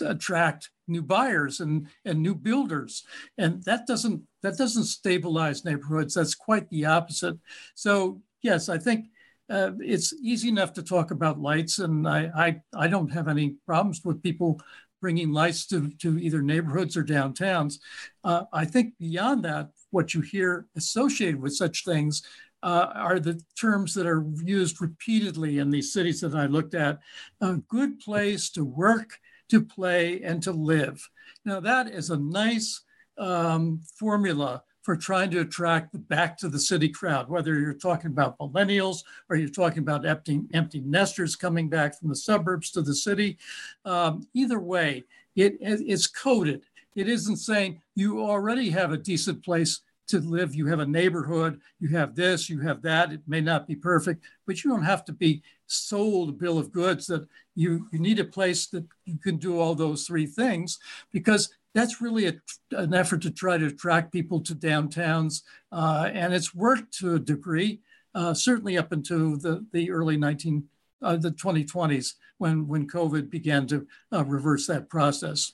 [0.00, 3.04] attract new buyers and, and new builders.
[3.38, 6.14] And that doesn't that doesn't stabilize neighborhoods.
[6.14, 7.38] That's quite the opposite.
[7.74, 9.06] So yes, I think
[9.50, 13.56] uh, it's easy enough to talk about lights, and I, I, I don't have any
[13.66, 14.60] problems with people
[15.00, 17.74] bringing lights to, to either neighborhoods or downtowns.
[18.22, 22.22] Uh, I think beyond that, what you hear associated with such things
[22.62, 27.00] uh, are the terms that are used repeatedly in these cities that I looked at.
[27.42, 29.18] A good place to work,
[29.50, 31.06] to play, and to live.
[31.44, 32.80] Now, that is a nice
[33.18, 38.10] um, formula for trying to attract the back to the city crowd, whether you're talking
[38.10, 38.98] about millennials
[39.30, 43.38] or you're talking about empty, empty nesters coming back from the suburbs to the city.
[43.86, 46.64] Um, either way, it, it's coded.
[46.94, 50.54] It isn't saying you already have a decent place to live.
[50.54, 53.12] You have a neighborhood, you have this, you have that.
[53.12, 56.72] It may not be perfect, but you don't have to be sold a bill of
[56.72, 60.78] goods that you, you need a place that you can do all those three things
[61.12, 62.34] because that's really a,
[62.72, 65.42] an effort to try to attract people to downtowns.
[65.72, 67.80] Uh, and it's worked to a degree,
[68.14, 70.64] uh, certainly up into the, the early 19,
[71.02, 75.52] uh, the 2020s when, when COVID began to uh, reverse that process.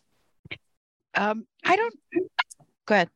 [1.14, 1.94] Um, I don't,
[2.86, 3.08] go ahead.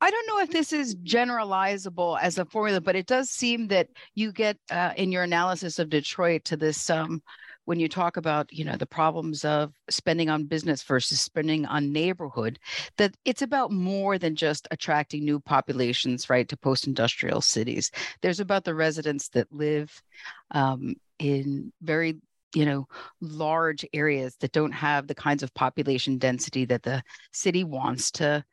[0.00, 3.88] I don't know if this is generalizable as a formula, but it does seem that
[4.14, 7.22] you get uh, in your analysis of Detroit to this um,
[7.64, 11.92] when you talk about you know the problems of spending on business versus spending on
[11.92, 12.58] neighborhood
[12.98, 17.90] that it's about more than just attracting new populations right to post-industrial cities.
[18.22, 20.02] There's about the residents that live
[20.50, 22.16] um, in very
[22.54, 22.86] you know
[23.20, 28.44] large areas that don't have the kinds of population density that the city wants to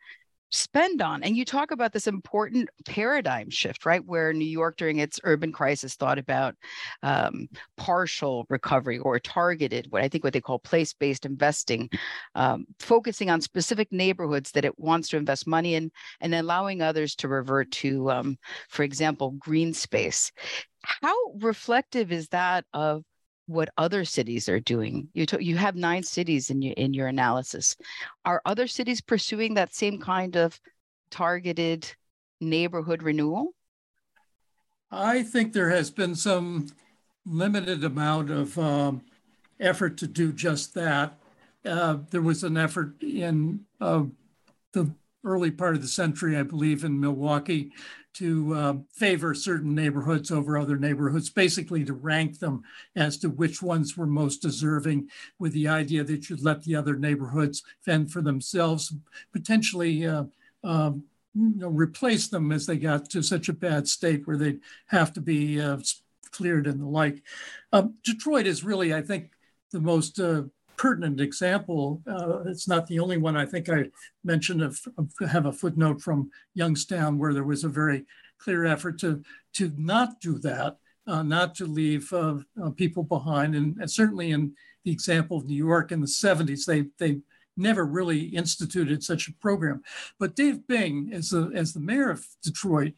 [0.51, 1.23] spend on.
[1.23, 4.05] And you talk about this important paradigm shift, right?
[4.05, 6.55] Where New York during its urban crisis thought about
[7.03, 11.89] um, partial recovery or targeted, what I think what they call place based investing,
[12.35, 17.15] um, focusing on specific neighborhoods that it wants to invest money in and allowing others
[17.15, 18.37] to revert to, um,
[18.69, 20.31] for example, green space.
[20.83, 23.03] How reflective is that of
[23.47, 25.09] what other cities are doing.
[25.13, 27.75] You to, you have nine cities in your in your analysis.
[28.25, 30.59] Are other cities pursuing that same kind of
[31.09, 31.91] targeted
[32.39, 33.53] neighborhood renewal?
[34.91, 36.67] I think there has been some
[37.25, 39.01] limited amount of um,
[39.59, 41.17] effort to do just that.
[41.63, 44.03] Uh, there was an effort in uh,
[44.73, 44.91] the
[45.23, 47.71] early part of the century, I believe, in Milwaukee
[48.13, 52.63] to uh, favor certain neighborhoods over other neighborhoods, basically to rank them
[52.95, 56.95] as to which ones were most deserving, with the idea that you'd let the other
[56.95, 58.93] neighborhoods fend for themselves,
[59.31, 60.05] potentially.
[60.05, 60.25] Uh,
[60.63, 60.91] uh,
[61.33, 65.13] you know, replace them as they got to such a bad state where they'd have
[65.13, 65.77] to be uh,
[66.31, 67.23] cleared and the like.
[67.71, 69.31] Um, Detroit is really, I think,
[69.71, 70.43] the most uh,
[70.81, 72.01] pertinent example.
[72.07, 73.37] Uh, it's not the only one.
[73.37, 73.85] I think I
[74.23, 74.79] mentioned, of,
[75.29, 78.03] have a footnote from Youngstown where there was a very
[78.39, 79.21] clear effort to,
[79.53, 83.53] to not do that, uh, not to leave uh, uh people behind.
[83.53, 87.19] And, and, certainly in the example of New York in the 70s, they, they
[87.55, 89.83] never really instituted such a program.
[90.17, 92.93] But Dave Bing, as the, as the mayor of Detroit,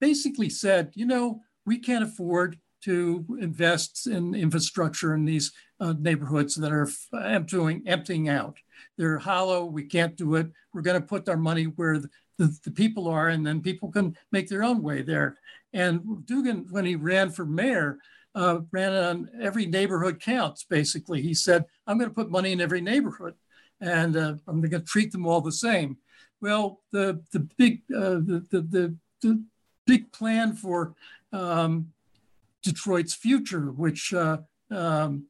[0.00, 6.54] basically said, you know, we can't afford to invest in infrastructure in these uh, neighborhoods
[6.56, 6.88] that are
[7.24, 8.56] emptying, emptying out.
[8.96, 9.64] They're hollow.
[9.64, 10.50] We can't do it.
[10.72, 13.90] We're going to put our money where the, the, the, people are, and then people
[13.90, 15.36] can make their own way there.
[15.72, 17.98] And Duggan, when he ran for mayor,
[18.34, 21.20] uh, ran on every neighborhood counts, basically.
[21.20, 23.34] He said, I'm going to put money in every neighborhood,
[23.80, 25.98] and uh, I'm going to treat them all the same.
[26.40, 29.44] Well, the, the, big, uh, the, the, the, the
[29.86, 30.94] big plan for
[31.32, 31.92] um,
[32.62, 34.38] Detroit's future, which uh,
[34.70, 35.26] um,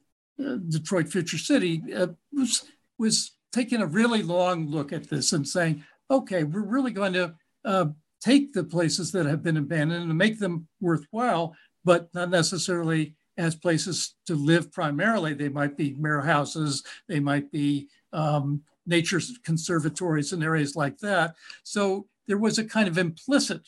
[0.68, 2.64] Detroit Future City uh, was
[2.98, 7.34] was taking a really long look at this and saying, okay, we're really going to
[7.64, 7.86] uh,
[8.20, 13.54] take the places that have been abandoned and make them worthwhile, but not necessarily as
[13.56, 15.34] places to live primarily.
[15.34, 21.34] They might be mirror houses, they might be um, nature conservatories and areas like that.
[21.62, 23.62] So there was a kind of implicit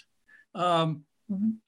[0.54, 1.04] um,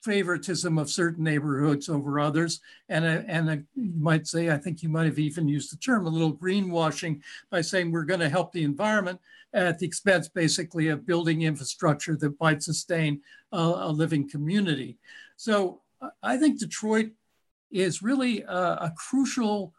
[0.02, 2.60] favoritism of certain neighborhoods over others.
[2.88, 5.76] And, a, and a, you might say, I think you might have even used the
[5.76, 9.20] term, a little greenwashing by saying we're going to help the environment
[9.52, 13.20] at the expense basically of building infrastructure that might sustain
[13.52, 14.98] a, a living community.
[15.36, 17.10] So uh, I think Detroit
[17.70, 19.74] is really a, a crucial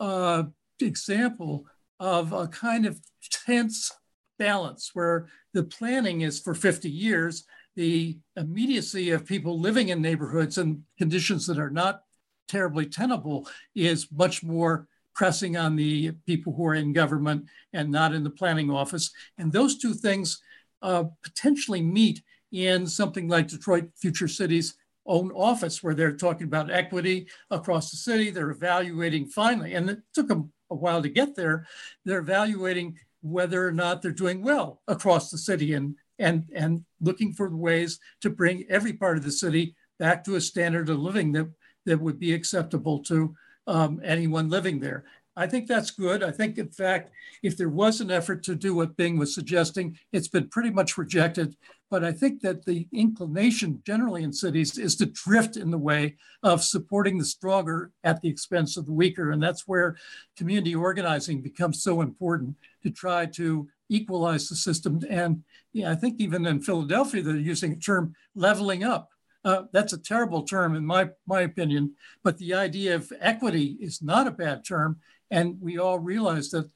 [0.00, 0.44] uh,
[0.80, 1.66] example
[2.00, 3.92] of a kind of tense
[4.38, 7.44] balance where the planning is for 50 years
[7.78, 12.02] the immediacy of people living in neighborhoods and conditions that are not
[12.48, 18.12] terribly tenable is much more pressing on the people who are in government and not
[18.12, 19.12] in the planning office.
[19.38, 20.42] And those two things
[20.82, 24.74] uh, potentially meet in something like Detroit Future City's
[25.06, 28.30] own office, where they're talking about equity across the city.
[28.30, 31.64] They're evaluating finally, and it took them a while to get there.
[32.04, 37.32] They're evaluating whether or not they're doing well across the city and and, and looking
[37.32, 41.32] for ways to bring every part of the city back to a standard of living
[41.32, 41.50] that,
[41.86, 43.34] that would be acceptable to
[43.66, 45.04] um, anyone living there.
[45.38, 46.24] I think that's good.
[46.24, 47.12] I think, in fact,
[47.44, 50.98] if there was an effort to do what Bing was suggesting, it's been pretty much
[50.98, 51.56] rejected.
[51.90, 56.16] But I think that the inclination generally in cities is to drift in the way
[56.42, 59.30] of supporting the stronger at the expense of the weaker.
[59.30, 59.96] And that's where
[60.36, 65.00] community organizing becomes so important to try to equalize the system.
[65.08, 69.10] And yeah, I think even in Philadelphia, they're using a term leveling up.
[69.44, 74.02] Uh, that's a terrible term in my, my opinion, but the idea of equity is
[74.02, 74.98] not a bad term.
[75.30, 76.70] And we all realize that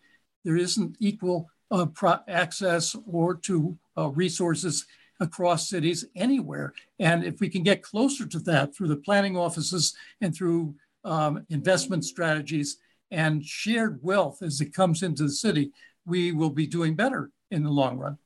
[0.45, 4.87] there isn't equal uh, pro- access or to uh, resources
[5.21, 6.73] across cities anywhere.
[6.99, 11.45] And if we can get closer to that through the planning offices and through um,
[11.51, 12.79] investment strategies
[13.11, 15.73] and shared wealth as it comes into the city,
[16.07, 18.19] we will be doing better in the long run.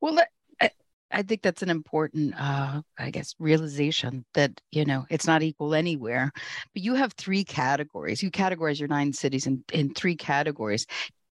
[0.00, 0.18] Well,
[0.60, 0.70] I,
[1.10, 5.74] I think that's an important, uh, I guess, realization that you know it's not equal
[5.74, 6.32] anywhere.
[6.74, 8.22] But you have three categories.
[8.22, 10.86] You categorize your nine cities in in three categories.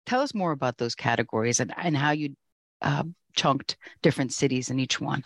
[0.05, 2.35] Tell us more about those categories and and how you
[2.81, 3.03] uh,
[3.35, 5.23] chunked different cities in each one.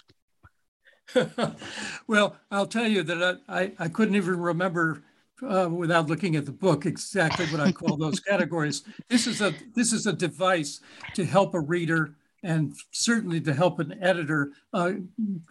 [2.08, 5.04] well, I'll tell you that I, I, I couldn't even remember
[5.48, 8.84] uh, without looking at the book exactly what I call those categories.
[9.10, 10.82] This is a this is a device
[11.16, 14.94] to help a reader and certainly to help an editor uh,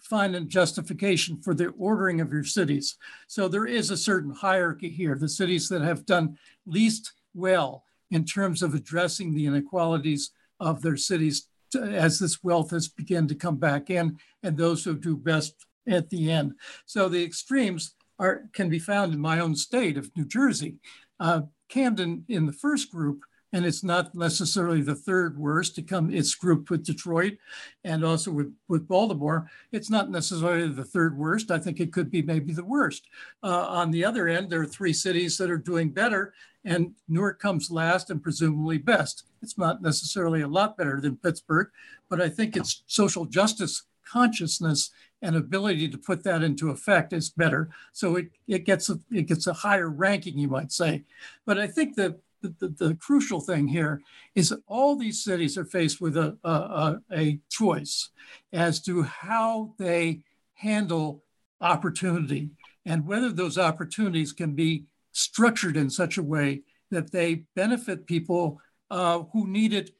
[0.02, 2.96] find a justification for the ordering of your cities.
[3.28, 5.14] So there is a certain hierarchy here.
[5.14, 10.96] The cities that have done least well in terms of addressing the inequalities of their
[10.96, 15.16] cities to, as this wealth has begun to come back in, and those who do
[15.16, 15.54] best
[15.88, 16.54] at the end.
[16.86, 20.76] So the extremes are can be found in my own state of New Jersey.
[21.18, 25.74] Uh, Camden in the first group, and it's not necessarily the third worst.
[25.76, 27.38] To come, it's grouped with Detroit
[27.84, 29.48] and also with, with Baltimore.
[29.72, 31.50] It's not necessarily the third worst.
[31.50, 33.08] I think it could be maybe the worst.
[33.42, 37.40] Uh, on the other end, there are three cities that are doing better, and Newark
[37.40, 39.24] comes last and presumably best.
[39.42, 41.68] It's not necessarily a lot better than Pittsburgh,
[42.08, 44.90] but I think its social justice consciousness
[45.22, 47.70] and ability to put that into effect is better.
[47.92, 51.04] So it, it gets a, it gets a higher ranking, you might say.
[51.44, 54.00] But I think the, the, the crucial thing here
[54.34, 58.10] is that all these cities are faced with a, a, a choice
[58.52, 60.22] as to how they
[60.54, 61.22] handle
[61.60, 62.50] opportunity
[62.86, 68.60] and whether those opportunities can be structured in such a way that they benefit people
[68.90, 69.90] uh, who need it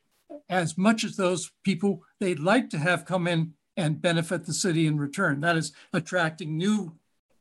[0.49, 4.87] as much as those people they'd like to have come in and benefit the city
[4.87, 5.41] in return.
[5.41, 6.93] That is, attracting new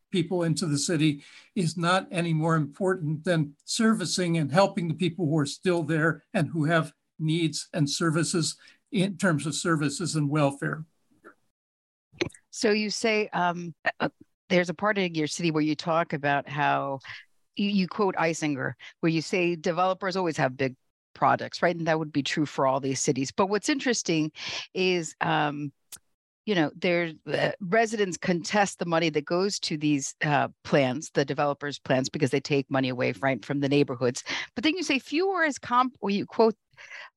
[0.10, 1.22] people into the city
[1.54, 6.24] is not any more important than servicing and helping the people who are still there
[6.34, 8.56] and who have needs and services
[8.94, 10.86] in terms of services and welfare.
[12.52, 14.08] So you say um, uh,
[14.48, 17.00] there's a part of your city where you talk about how
[17.58, 20.76] you, you quote Eisinger, where you say developers always have big
[21.14, 21.76] projects, right?
[21.76, 23.30] And that would be true for all these cities.
[23.30, 24.32] But what's interesting
[24.74, 25.74] is um,
[26.50, 31.24] you know, their uh, residents contest the money that goes to these uh, plans, the
[31.24, 34.24] developers' plans, because they take money away right from the neighborhoods.
[34.56, 36.56] But then you say fewer is comp, or you quote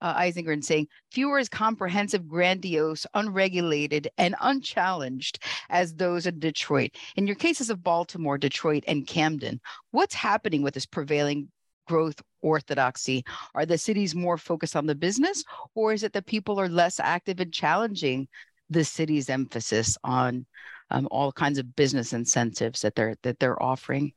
[0.02, 6.90] uh, and saying fewer is comprehensive, grandiose, unregulated, and unchallenged as those in Detroit.
[7.16, 11.48] In your cases of Baltimore, Detroit, and Camden, what's happening with this prevailing
[11.88, 13.24] growth orthodoxy?
[13.54, 15.42] Are the cities more focused on the business,
[15.74, 18.28] or is it that people are less active in challenging
[18.72, 20.46] the city's emphasis on
[20.90, 24.12] um, all kinds of business incentives that they're that they're offering.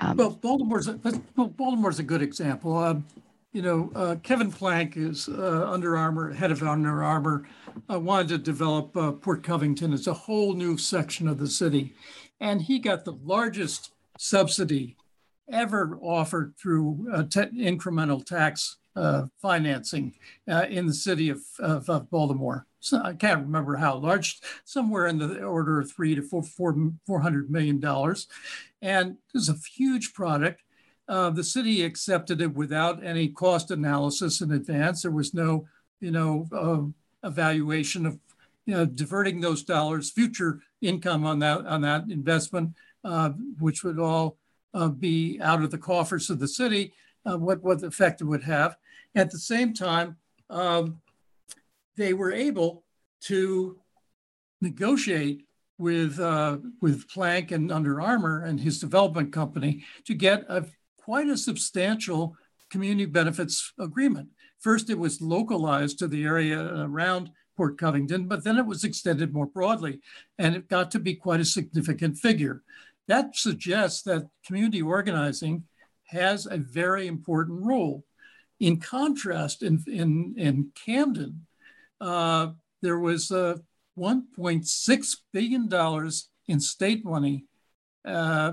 [0.00, 0.98] Um, well, Baltimore's a,
[1.36, 2.76] well, Baltimore's a good example.
[2.76, 3.06] Um,
[3.52, 7.48] you know, uh, Kevin Plank is uh, Under Armour, head of Under Armour,
[7.90, 11.94] uh, wanted to develop uh, Port Covington as a whole new section of the city.
[12.38, 14.96] And he got the largest subsidy
[15.50, 20.14] ever offered through incremental tax uh, financing
[20.48, 22.66] uh, in the city of, of, of, Baltimore.
[22.80, 26.74] So I can't remember how large, somewhere in the order of three to four, four,
[27.06, 28.26] 400 million dollars.
[28.80, 30.62] And it was a huge product.
[31.08, 35.02] Uh, the city accepted it without any cost analysis in advance.
[35.02, 35.66] There was no,
[36.00, 38.18] you know, uh, evaluation of
[38.66, 42.74] you know, diverting those dollars, future income on that on that investment,
[43.04, 43.30] uh,
[43.60, 44.38] which would all
[44.74, 46.92] uh, be out of the coffers of the city.
[47.24, 48.76] Uh, what what effect it would have.
[49.16, 50.16] At the same time,
[50.50, 51.00] um,
[51.96, 52.84] they were able
[53.22, 53.78] to
[54.60, 55.46] negotiate
[55.78, 60.66] with uh, with Plank and Under Armour and his development company to get a
[60.98, 62.36] quite a substantial
[62.70, 64.28] community benefits agreement.
[64.60, 69.32] First, it was localized to the area around Port Covington, but then it was extended
[69.32, 70.00] more broadly,
[70.38, 72.62] and it got to be quite a significant figure.
[73.08, 75.64] That suggests that community organizing
[76.08, 78.04] has a very important role.
[78.58, 81.46] In contrast, in, in, in Camden,
[82.00, 82.48] uh,
[82.82, 83.56] there was uh,
[83.98, 86.10] $1.6 billion
[86.48, 87.44] in state money
[88.04, 88.52] uh,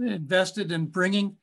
[0.00, 1.36] invested in bringing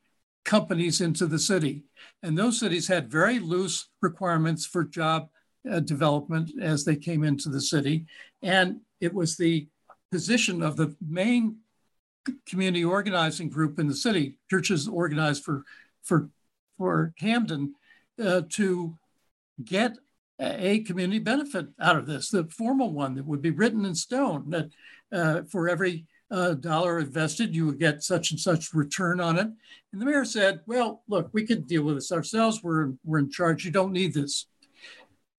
[0.45, 1.83] companies into the city.
[2.23, 5.29] And those cities had very loose requirements for job
[5.69, 8.05] uh, development as they came into the city.
[8.41, 9.67] And it was the
[10.11, 11.57] position of the main
[12.47, 15.63] community organizing group in the city, churches organized for,
[16.03, 16.29] for,
[16.77, 17.73] for Camden,
[18.19, 18.97] uh, to
[19.63, 19.97] get
[20.39, 24.49] a community benefit out of this, the formal one that would be written in stone
[24.49, 24.69] that
[25.11, 29.47] uh, for every uh, dollar invested, you would get such and such return on it.
[29.91, 32.63] And the mayor said, well, look, we can deal with this ourselves.
[32.63, 33.65] We're, we're in charge.
[33.65, 34.45] You don't need this.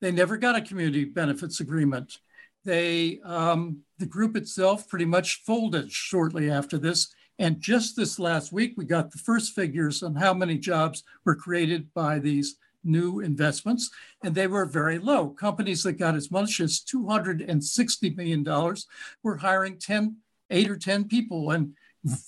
[0.00, 2.18] They never got a community benefits agreement.
[2.64, 7.14] They, um, the group itself pretty much folded shortly after this.
[7.38, 11.34] And just this last week, we got the first figures on how many jobs were
[11.34, 13.90] created by these new investments,
[14.24, 15.28] and they were very low.
[15.28, 18.76] Companies that got as much as $260 million
[19.22, 20.16] were hiring 10
[20.50, 21.72] eight or 10 people and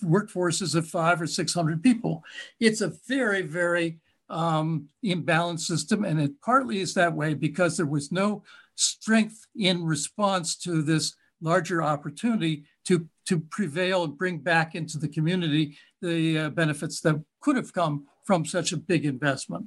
[0.05, 2.23] workforces of five or 600 people.
[2.61, 3.99] It's a very, very
[4.29, 6.05] um, imbalanced system.
[6.05, 8.43] And it partly is that way because there was no
[8.75, 15.09] strength in response to this larger opportunity to, to prevail and bring back into the
[15.09, 19.67] community the uh, benefits that could have come from such a big investment.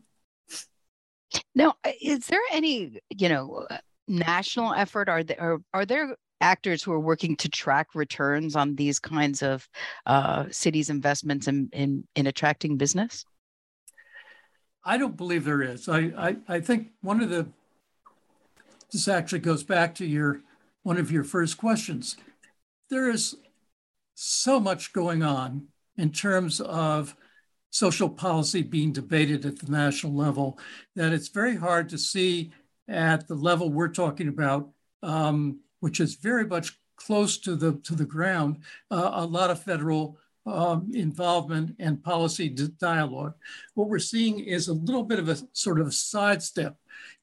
[1.54, 3.68] Now, is there any, you know,
[4.08, 5.10] national effort?
[5.10, 9.42] Are there are, are there actors who are working to track returns on these kinds
[9.42, 9.68] of
[10.06, 13.26] uh, cities' investments in, in, in attracting business?
[14.84, 15.90] I don't believe there is.
[15.90, 17.48] I, I, I think one of the
[18.92, 20.42] this actually goes back to your
[20.84, 22.16] one of your first questions.
[22.90, 23.36] There is
[24.14, 25.68] so much going on
[25.98, 27.16] in terms of
[27.76, 30.58] social policy being debated at the national level
[30.96, 32.52] that it's very hard to see
[32.88, 34.70] at the level we're talking about
[35.04, 38.58] um, which is very much close to the to the ground,
[38.92, 43.34] uh, a lot of federal um, involvement and policy dialogue.
[43.74, 46.76] What we're seeing is a little bit of a sort of sidestep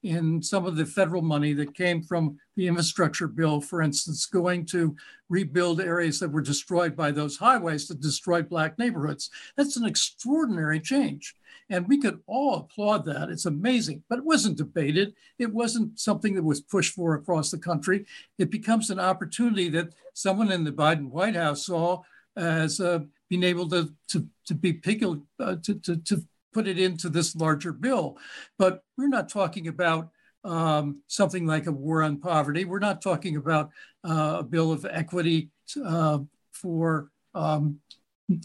[0.03, 4.65] in some of the federal money that came from the infrastructure bill, for instance, going
[4.67, 4.95] to
[5.29, 9.29] rebuild areas that were destroyed by those highways that destroyed Black neighborhoods.
[9.55, 11.35] That's an extraordinary change.
[11.69, 13.29] And we could all applaud that.
[13.29, 15.13] It's amazing, but it wasn't debated.
[15.39, 18.05] It wasn't something that was pushed for across the country.
[18.37, 22.01] It becomes an opportunity that someone in the Biden White House saw
[22.35, 26.23] as uh, being able to, to, to be pickled, uh, to, to, to
[26.53, 28.17] put it into this larger bill.
[28.57, 30.09] But we're not talking about
[30.43, 32.65] um, something like a war on poverty.
[32.65, 33.69] We're not talking about
[34.07, 35.49] uh, a bill of equity
[35.83, 36.19] uh,
[36.51, 37.79] for um,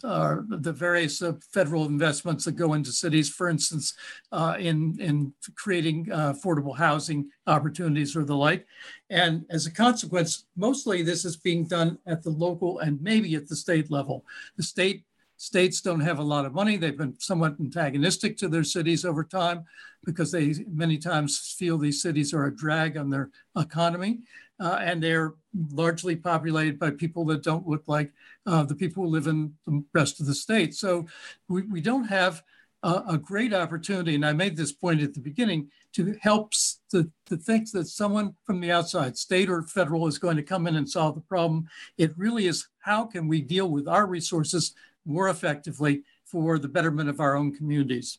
[0.02, 3.94] uh, the various uh, federal investments that go into cities, for instance,
[4.32, 8.66] uh, in, in creating uh, affordable housing opportunities or the like.
[9.10, 13.48] And as a consequence, mostly this is being done at the local and maybe at
[13.48, 14.24] the state level.
[14.56, 15.04] The state
[15.36, 16.76] states don't have a lot of money.
[16.76, 19.64] They've been somewhat antagonistic to their cities over time
[20.04, 24.20] because they many times feel these cities are a drag on their economy
[24.60, 25.34] uh, and they're
[25.72, 28.12] largely populated by people that don't look like
[28.46, 30.74] uh, the people who live in the rest of the state.
[30.74, 31.06] So
[31.48, 32.42] we, we don't have
[32.82, 36.52] a, a great opportunity, and I made this point at the beginning, to help
[36.90, 40.66] to, to think that someone from the outside, state or federal, is going to come
[40.66, 41.66] in and solve the problem.
[41.96, 47.08] It really is how can we deal with our resources more effectively for the betterment
[47.08, 48.18] of our own communities.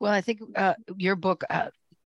[0.00, 1.68] Well, I think uh, your book, uh,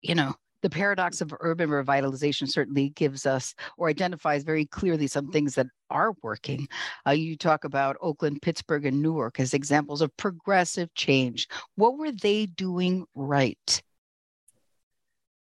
[0.02, 5.30] you know, the paradox of urban revitalization certainly gives us or identifies very clearly some
[5.30, 6.68] things that are working.
[7.06, 11.48] Uh, you talk about Oakland, Pittsburgh, and Newark as examples of progressive change.
[11.74, 13.82] What were they doing right?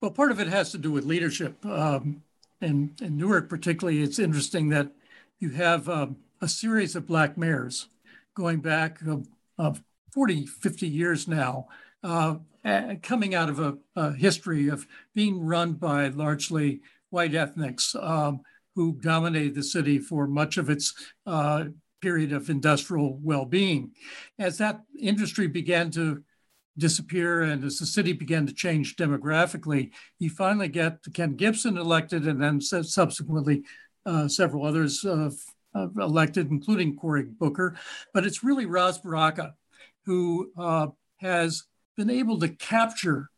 [0.01, 1.63] Well, part of it has to do with leadership.
[1.65, 2.23] Um,
[2.59, 4.91] and in Newark, particularly, it's interesting that
[5.39, 7.87] you have um, a series of black mayors
[8.33, 8.99] going back
[9.59, 9.73] uh,
[10.13, 11.67] 40, 50 years now
[12.03, 12.35] uh,
[13.01, 14.85] coming out of a, a, history of
[15.15, 18.41] being run by largely white ethnics um,
[18.75, 20.93] who dominated the city for much of its
[21.25, 21.65] uh,
[22.01, 23.91] period of industrial well-being.
[24.39, 26.23] As that industry began to
[26.77, 32.27] disappear and as the city began to change demographically, you finally get Ken Gibson elected
[32.27, 33.63] and then subsequently
[34.05, 35.29] uh, several others uh,
[35.75, 37.75] elected, including Cory Booker.
[38.13, 39.53] But it's really Ras Baraka
[40.05, 40.87] who uh,
[41.17, 41.63] has
[41.97, 43.29] been able to capture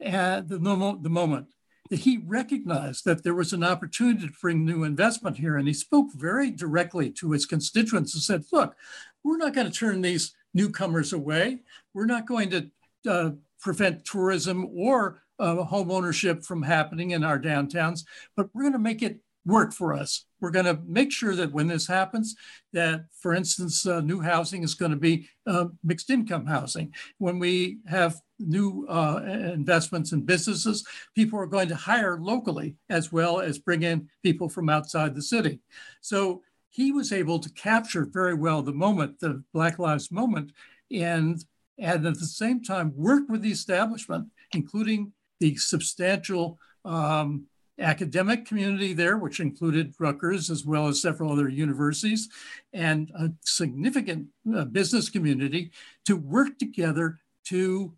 [0.00, 1.48] at the, the moment
[1.90, 5.56] that he recognized that there was an opportunity to bring new investment here.
[5.56, 8.74] And he spoke very directly to his constituents and said, look,
[9.22, 11.60] we're not going to turn these newcomers away.
[11.92, 12.70] We're not going to
[13.08, 13.30] uh,
[13.60, 18.04] prevent tourism or uh, home ownership from happening in our downtowns,
[18.36, 20.24] but we're going to make it work for us.
[20.40, 22.34] We're going to make sure that when this happens,
[22.72, 26.92] that, for instance, uh, new housing is going to be uh, mixed income housing.
[27.18, 33.12] When we have new uh, investments in businesses, people are going to hire locally as
[33.12, 35.60] well as bring in people from outside the city.
[36.00, 40.52] So he was able to capture very well the moment, the Black Lives moment,
[40.90, 41.42] and,
[41.78, 47.46] and at the same time work with the establishment, including the substantial um,
[47.78, 52.28] academic community there, which included Rutgers as well as several other universities,
[52.72, 55.72] and a significant uh, business community
[56.04, 57.92] to work together to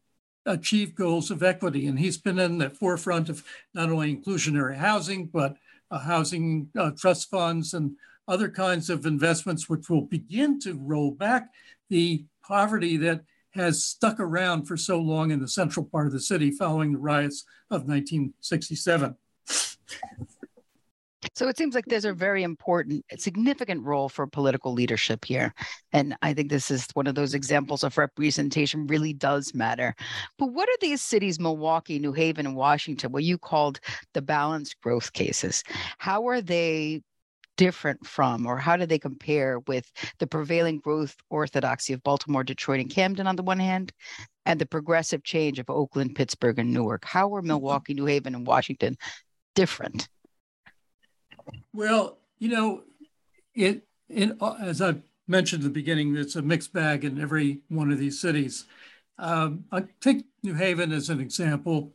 [0.47, 1.87] achieve goals of equity.
[1.87, 5.57] And he's been in the forefront of not only inclusionary housing, but
[5.91, 7.97] uh, housing uh, trust funds and
[8.29, 11.51] other kinds of investments, which will begin to roll back
[11.91, 16.21] the poverty that has stuck around for so long in the central part of the
[16.21, 19.17] city following the riots of 1967.
[21.35, 25.53] So it seems like there's a very important, significant role for political leadership here.
[25.93, 29.95] And I think this is one of those examples of representation really does matter.
[30.39, 33.81] But what are these cities, Milwaukee, New Haven, and Washington, what you called
[34.15, 35.63] the balanced growth cases?
[35.99, 37.03] How are they
[37.57, 42.81] different from, or how do they compare with the prevailing growth orthodoxy of Baltimore, Detroit,
[42.81, 43.93] and Camden on the one hand,
[44.45, 47.05] and the progressive change of Oakland, Pittsburgh, and Newark?
[47.05, 47.49] How are mm-hmm.
[47.49, 48.97] Milwaukee, New Haven, and Washington
[49.57, 50.09] different?
[51.73, 52.83] Well, you know,
[53.55, 54.97] it, as I
[55.27, 58.67] mentioned at the beginning, it's a mixed bag in every one of these cities.
[59.19, 61.93] Um, I take New Haven as an example.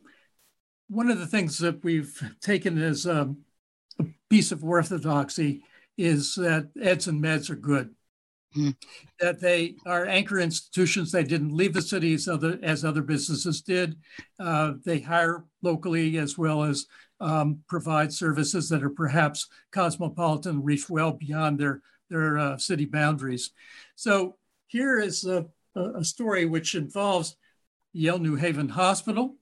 [0.88, 3.34] One of the things that we've taken as a,
[3.98, 5.64] a piece of orthodoxy
[5.96, 7.94] is that eds and meds are good.
[8.56, 8.76] Mm.
[9.20, 11.10] That they are anchor institutions.
[11.10, 13.96] They didn't leave the city as other, as other businesses did.
[14.38, 16.86] Uh, they hire locally as well as
[17.20, 21.80] um, provide services that are perhaps cosmopolitan, reach well beyond their,
[22.10, 23.52] their uh, city boundaries.
[23.94, 24.36] So
[24.66, 27.36] here is a, a story which involves
[27.92, 29.36] Yale New Haven Hospital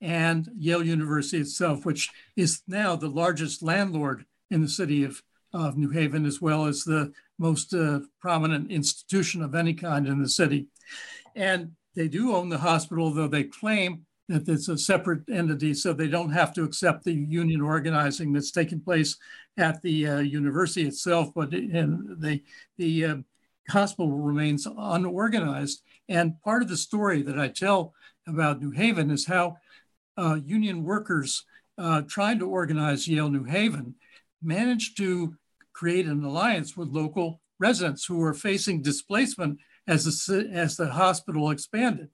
[0.00, 5.22] and Yale University itself, which is now the largest landlord in the city of,
[5.52, 10.22] of New Haven, as well as the most uh, prominent institution of any kind in
[10.22, 10.66] the city.
[11.34, 15.92] And they do own the hospital, though they claim that it's a separate entity, so
[15.92, 19.16] they don't have to accept the union organizing that's taking place
[19.56, 22.42] at the uh, university itself, but and the
[22.76, 23.16] the uh,
[23.70, 25.82] hospital remains unorganized.
[26.08, 27.94] And part of the story that I tell
[28.26, 29.56] about New Haven is how
[30.16, 31.44] uh, union workers
[31.78, 33.94] uh, trying to organize Yale New Haven
[34.42, 35.34] managed to
[35.72, 41.50] create an alliance with local residents who were facing displacement as the, as the hospital
[41.50, 42.08] expanded.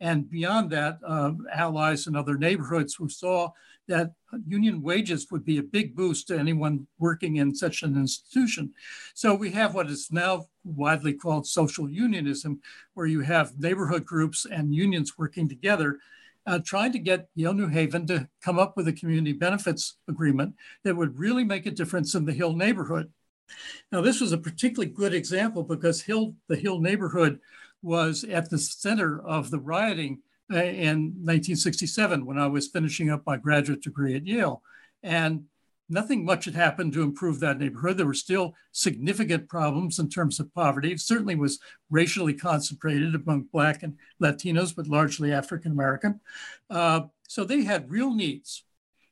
[0.00, 3.50] And beyond that, uh, allies in other neighborhoods who saw
[3.88, 4.12] that
[4.46, 8.74] union wages would be a big boost to anyone working in such an institution.
[9.14, 12.60] So we have what is now widely called social unionism,
[12.94, 15.98] where you have neighborhood groups and unions working together,
[16.46, 20.54] uh, trying to get Yale New Haven to come up with a community benefits agreement
[20.84, 23.10] that would really make a difference in the Hill neighborhood.
[23.92, 27.40] Now, this was a particularly good example because Hill, the Hill neighborhood
[27.82, 30.20] was at the center of the rioting
[30.52, 34.62] uh, in 1967 when I was finishing up my graduate degree at Yale.
[35.02, 35.44] And
[35.88, 37.96] nothing much had happened to improve that neighborhood.
[37.96, 40.92] There were still significant problems in terms of poverty.
[40.92, 41.58] It certainly was
[41.90, 46.20] racially concentrated among Black and Latinos, but largely African American.
[46.68, 48.64] Uh, so they had real needs.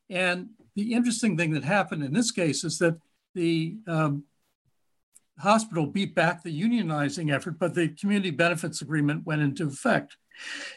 [0.09, 2.97] And the interesting thing that happened in this case is that
[3.33, 4.23] the um,
[5.39, 10.17] hospital beat back the unionizing effort, but the community benefits agreement went into effect.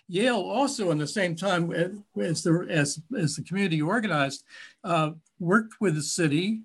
[0.09, 1.73] Yale also, in the same time
[2.21, 4.45] as the, as, as the community organized,
[4.85, 6.63] uh, worked with the city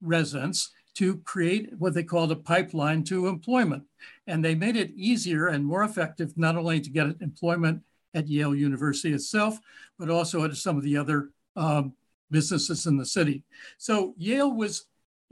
[0.00, 3.84] residents to create what they called a pipeline to employment.
[4.26, 7.82] And they made it easier and more effective not only to get employment
[8.14, 9.58] at Yale University itself,
[9.98, 11.94] but also at some of the other um,
[12.30, 13.44] businesses in the city.
[13.78, 14.86] So Yale was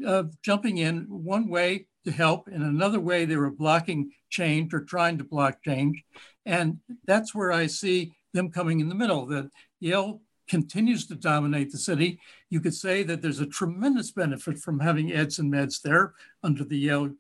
[0.07, 4.81] uh, jumping in one way to help, in another way they were blocking change or
[4.81, 6.03] trying to block change.
[6.49, 11.71] And that's where I see them coming in the middle, that Yale continues to dominate
[11.71, 12.19] the city.
[12.49, 16.65] You could say that there's a tremendous benefit from having eds and meds there under
[16.65, 17.11] the Yale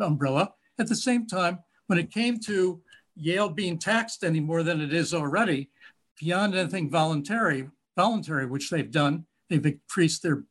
[0.00, 0.52] umbrella.
[0.80, 2.82] At the same time, when it came to
[3.14, 5.70] Yale being taxed any more than it is already,
[6.18, 10.42] beyond anything voluntary, voluntary, which they've done, they've increased their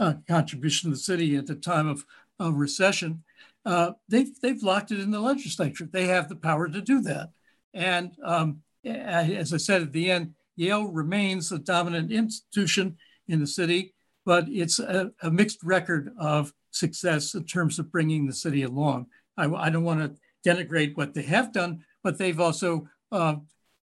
[0.00, 2.04] uh, contribution to the city at the time of,
[2.40, 3.22] of recession.
[3.64, 5.84] Uh, they've, they've locked it in the legislature.
[5.84, 7.30] They have the power to do that.
[7.74, 12.96] And um, as I said at the end, Yale remains the dominant institution
[13.28, 13.94] in the city,
[14.26, 19.06] but it's a, a mixed record of success in terms of bringing the city along.
[19.36, 23.36] I, I don't want to denigrate what they have done, but they've also uh,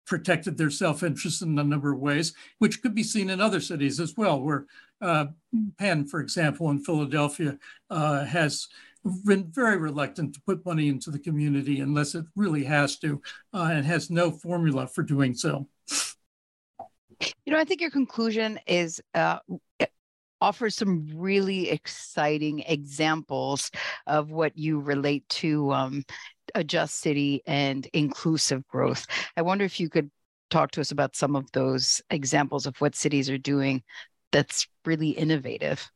[0.05, 3.99] protected their self-interest in a number of ways, which could be seen in other cities
[3.99, 4.65] as well, where
[5.01, 5.27] uh,
[5.77, 7.57] Penn, for example, in Philadelphia,
[7.89, 8.67] uh, has
[9.25, 13.21] been very reluctant to put money into the community unless it really has to,
[13.53, 15.67] uh, and has no formula for doing so.
[17.45, 19.39] You know, I think your conclusion is uh,
[20.41, 23.71] offers some really exciting examples
[24.07, 26.03] of what you relate to um,
[26.53, 29.05] a just city and inclusive growth.
[29.37, 30.11] I wonder if you could
[30.49, 33.81] talk to us about some of those examples of what cities are doing
[34.31, 35.89] that's really innovative.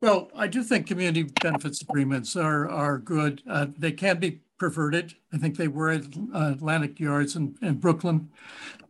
[0.00, 3.42] Well, I do think community benefits agreements are are good.
[3.48, 5.14] Uh, they can be perverted.
[5.32, 8.30] I think they were at uh, Atlantic Yards in, in Brooklyn.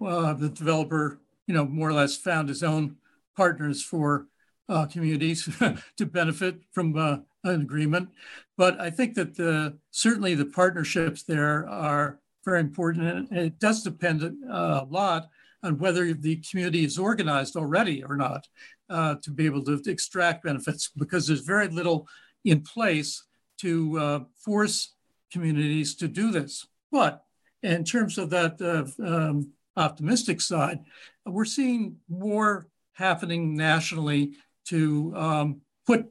[0.01, 2.97] Uh, the developer, you know, more or less found his own
[3.37, 4.27] partners for
[4.69, 5.49] uh, communities
[5.97, 8.11] to benefit from uh, an agreement.
[8.57, 13.29] But I think that the, certainly the partnerships there are very important.
[13.31, 15.29] And it does depend uh, a lot
[15.63, 18.47] on whether the community is organized already or not
[18.91, 22.09] uh, to be able to extract benefits because there's very little
[22.45, 23.25] in place
[23.61, 24.95] to uh, force
[25.33, 26.67] communities to do this.
[26.91, 27.23] But
[27.63, 30.81] in terms of that uh, um, optimistic side,
[31.27, 34.33] we're seeing more happening nationally
[34.67, 36.07] to um, put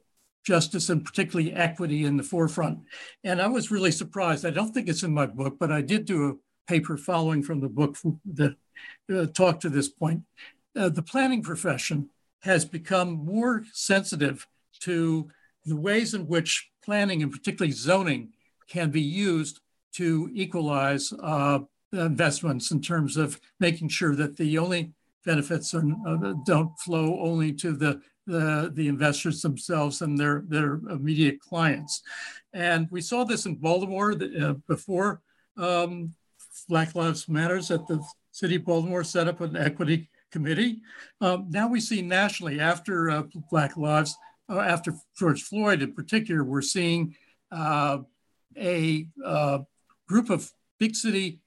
[0.45, 2.79] justice and particularly equity in the forefront.
[3.23, 4.45] And I was really surprised.
[4.45, 7.59] I don't think it's in my book, but I did do a paper following from
[7.59, 7.97] the book
[8.33, 8.55] that
[9.13, 10.21] uh, talked to this point.
[10.75, 12.09] Uh, the planning profession
[12.41, 14.47] has become more sensitive
[14.79, 15.29] to
[15.65, 18.29] the ways in which planning and particularly zoning
[18.67, 19.59] can be used
[19.93, 21.59] to equalize uh,
[21.91, 24.93] investments in terms of making sure that the only
[25.25, 30.75] benefits are, uh, don't flow only to the, the, the investors themselves and their, their
[30.89, 32.01] immediate clients.
[32.53, 35.21] And we saw this in Baltimore uh, before
[35.57, 36.13] um,
[36.69, 40.81] Black Lives Matters at the city of Baltimore set up an equity committee.
[41.21, 44.15] Um, now we see nationally after uh, Black Lives,
[44.49, 47.15] uh, after George Floyd in particular, we're seeing
[47.51, 47.99] uh,
[48.57, 49.59] a uh,
[50.07, 51.39] group of big city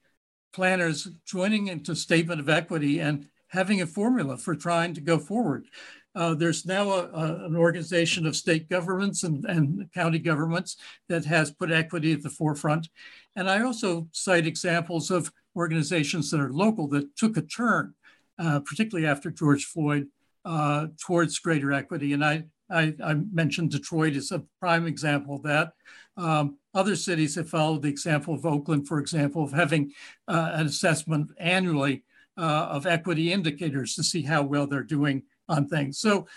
[0.53, 5.65] planners joining into statement of equity and having a formula for trying to go forward.
[6.13, 10.75] Uh, there's now a, a, an organization of state governments and, and, county governments
[11.07, 12.89] that has put equity at the forefront.
[13.35, 17.93] And I also cite examples of organizations that are local that took a turn,
[18.39, 20.07] uh, particularly after George Floyd,
[20.45, 22.13] uh, towards greater equity.
[22.13, 25.73] And I, I, I, mentioned Detroit as a prime example of that.
[26.17, 29.91] Um, other cities have followed the example of Oakland, for example, of having
[30.27, 32.03] uh, an assessment annually
[32.37, 35.99] uh, of equity indicators to see how well they're doing on things.
[35.99, 36.27] So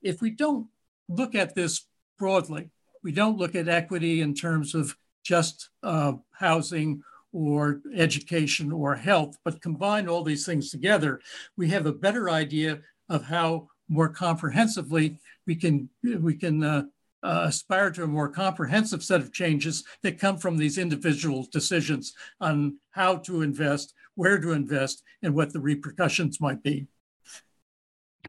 [0.00, 0.66] if we don't
[1.08, 1.86] look at this
[2.18, 2.70] broadly,
[3.02, 7.02] we don't look at equity in terms of just uh, housing
[7.32, 11.20] or education or health, but combine all these things together,
[11.56, 15.88] we have a better idea of how more comprehensively we can
[16.20, 16.82] we can uh,
[17.22, 22.14] uh, aspire to a more comprehensive set of changes that come from these individual decisions
[22.40, 26.86] on how to invest, where to invest, and what the repercussions might be.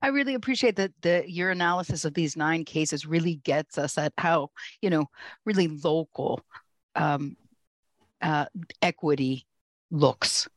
[0.02, 4.14] I really appreciate that the your analysis of these nine cases really gets us at
[4.18, 4.50] how
[4.82, 5.06] you know
[5.46, 6.42] really local
[6.96, 7.38] um,
[8.24, 8.46] uh,
[8.82, 9.46] equity
[9.92, 10.48] looks.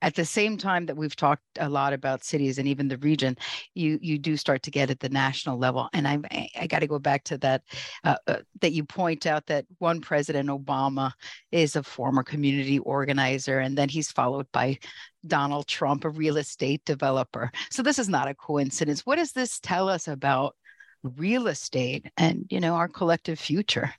[0.00, 3.36] At the same time that we've talked a lot about cities and even the region
[3.74, 5.88] you you do start to get at the national level.
[5.92, 6.18] And i
[6.56, 7.62] i got to go back to that
[8.04, 11.12] uh, uh, that you point out that one president obama
[11.50, 14.78] is a former community organizer and then he's followed by
[15.26, 17.50] donald trump a real estate developer.
[17.70, 19.04] So this is not a coincidence.
[19.04, 20.54] What does this tell us about
[21.02, 23.92] real estate and you know our collective future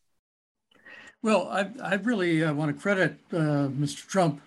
[1.23, 4.05] well, I, I really uh, want to credit uh, Mr.
[4.05, 4.41] Trump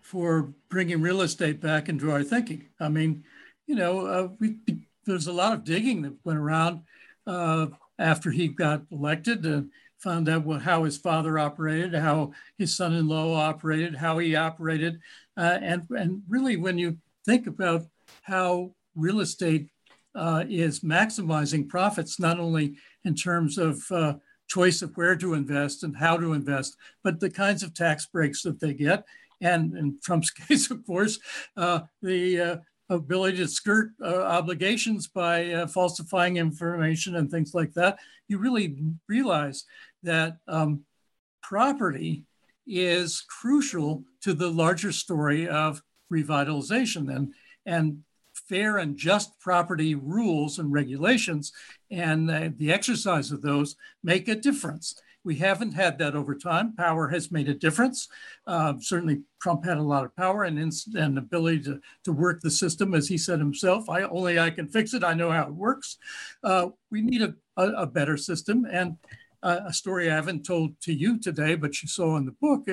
[0.00, 2.64] for bringing real estate back into our thinking.
[2.80, 3.22] I mean,
[3.66, 4.56] you know, uh, we,
[5.04, 6.80] there's a lot of digging that went around
[7.26, 7.66] uh,
[7.98, 13.34] after he got elected and found out what, how his father operated, how his son-in-law
[13.34, 14.98] operated, how he operated,
[15.36, 17.84] uh, and and really when you think about
[18.22, 19.68] how real estate
[20.14, 22.74] uh, is maximizing profits, not only
[23.04, 23.82] in terms of
[24.52, 28.42] choice of where to invest and how to invest, but the kinds of tax breaks
[28.42, 29.04] that they get.
[29.40, 31.18] And in Trump's case, of course,
[31.56, 32.56] uh, the uh,
[32.90, 37.98] ability to skirt uh, obligations by uh, falsifying information and things like that,
[38.28, 38.76] you really
[39.08, 39.64] realize
[40.02, 40.84] that um,
[41.42, 42.24] property
[42.66, 45.82] is crucial to the larger story of
[46.12, 47.14] revitalization.
[47.14, 47.34] And
[47.64, 48.02] and
[48.48, 51.52] fair and just property rules and regulations
[51.90, 56.74] and uh, the exercise of those make a difference we haven't had that over time.
[56.74, 58.08] Power has made a difference.
[58.46, 62.50] Uh, certainly, Trump had a lot of power and and ability to, to work the
[62.50, 63.88] system, as he said himself.
[63.88, 65.04] I only I can fix it.
[65.04, 65.98] I know how it works.
[66.42, 68.66] Uh, we need a, a, a, better system.
[68.70, 68.96] And
[69.42, 72.68] uh, a story I haven't told to you today, but you saw in the book.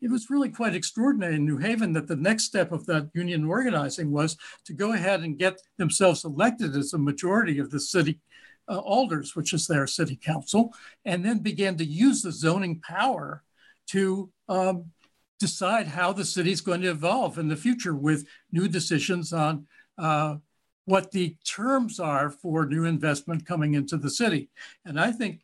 [0.00, 3.44] It was really quite extraordinary in New Haven that the next step of that union
[3.44, 8.20] organizing was to go ahead and get themselves elected as a majority of the city
[8.68, 10.72] uh, alders, which is their city council,
[11.04, 13.42] and then began to use the zoning power
[13.88, 14.84] to um,
[15.38, 19.66] decide how the city is going to evolve in the future with new decisions on
[19.96, 20.36] uh,
[20.84, 24.48] what the terms are for new investment coming into the city.
[24.84, 25.40] And I think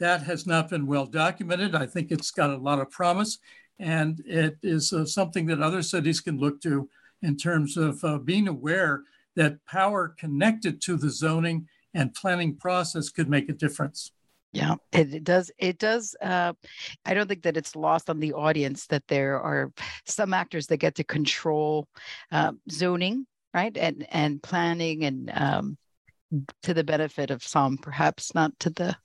[0.00, 1.74] that has not been well documented.
[1.74, 3.38] I think it's got a lot of promise,
[3.78, 6.88] and it is uh, something that other cities can look to
[7.22, 9.02] in terms of uh, being aware
[9.36, 14.12] that power connected to the zoning and planning process could make a difference.
[14.52, 15.50] Yeah, it, does.
[15.58, 16.16] It does.
[16.22, 16.54] Uh,
[17.04, 19.72] I don't think that it's lost on the audience that there are
[20.06, 21.86] some actors that get to control
[22.32, 25.78] uh, zoning, right, and and planning and um,
[26.62, 28.96] to the benefit of some, perhaps not to the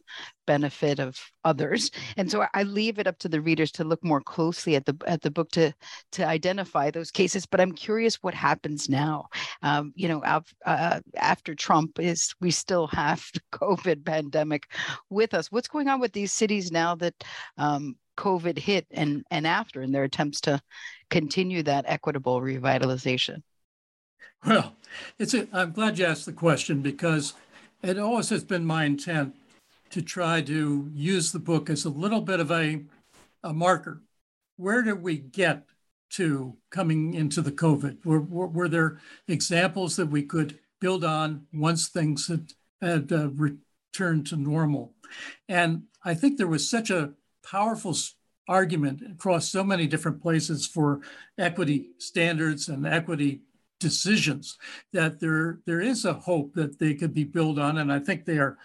[0.45, 1.89] benefit of others.
[2.17, 4.95] And so I leave it up to the readers to look more closely at the
[5.07, 5.73] at the book to
[6.13, 7.45] to identify those cases.
[7.45, 9.27] But I'm curious what happens now.
[9.61, 10.21] Um, you know,
[10.65, 14.71] uh, after Trump is we still have the COVID pandemic
[15.09, 15.51] with us.
[15.51, 17.15] What's going on with these cities now that
[17.57, 20.61] um, COVID hit and and after in their attempts to
[21.09, 23.41] continue that equitable revitalization?
[24.45, 24.75] Well,
[25.17, 27.33] it's a, I'm glad you asked the question because
[27.81, 29.35] it always has been my intent
[29.91, 32.83] to try to use the book as a little bit of a,
[33.43, 34.01] a marker.
[34.57, 35.65] Where did we get
[36.11, 38.05] to coming into the COVID?
[38.05, 43.29] Were, were, were there examples that we could build on once things had, had uh,
[43.29, 44.93] returned to normal?
[45.47, 47.13] And I think there was such a
[47.45, 47.95] powerful
[48.47, 51.01] argument across so many different places for
[51.37, 53.41] equity standards and equity
[53.83, 54.57] decisions
[54.93, 58.23] that there there is a hope that they could be built on and i think
[58.25, 58.57] they are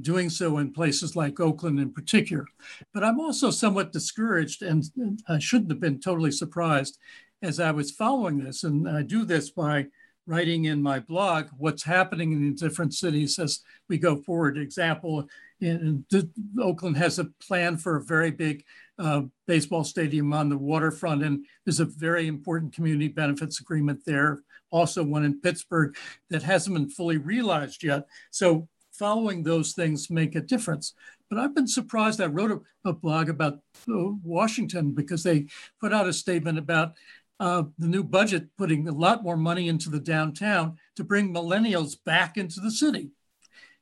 [0.00, 2.46] doing so in places like oakland in particular.
[2.94, 4.82] But i'm also somewhat discouraged and
[5.28, 6.98] i shouldn't have been totally surprised
[7.42, 9.86] as i was following this and i do this by
[10.26, 14.56] writing in my blog what's happening in different cities as we go forward.
[14.56, 15.28] Example
[15.60, 18.64] in, in oakland has a plan for a very big
[18.98, 24.40] uh, baseball stadium on the waterfront and there's a very important community benefits agreement there
[24.72, 25.96] also one in Pittsburgh
[26.30, 28.06] that hasn't been fully realized yet.
[28.30, 30.94] So following those things make a difference.
[31.30, 32.20] But I've been surprised.
[32.20, 33.54] I wrote a, a blog about
[33.88, 35.46] uh, Washington because they
[35.80, 36.92] put out a statement about
[37.40, 41.96] uh, the new budget putting a lot more money into the downtown to bring millennials
[42.04, 43.10] back into the city,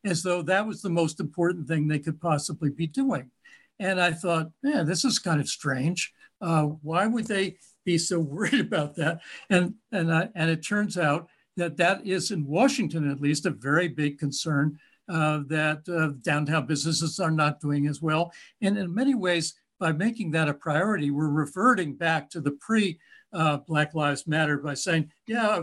[0.04, 3.30] as though that was the most important thing they could possibly be doing.
[3.78, 6.12] And I thought, man, this is kind of strange.
[6.40, 9.20] Uh, why would they be so worried about that.
[9.48, 13.88] And and and it turns out that that is in Washington at least a very
[13.88, 14.78] big concern
[15.08, 18.32] uh, that uh, downtown businesses are not doing as well.
[18.62, 22.98] And in many ways, by making that a priority, we're reverting back to the pre
[23.32, 25.62] uh, Black Lives Matter by saying, yeah,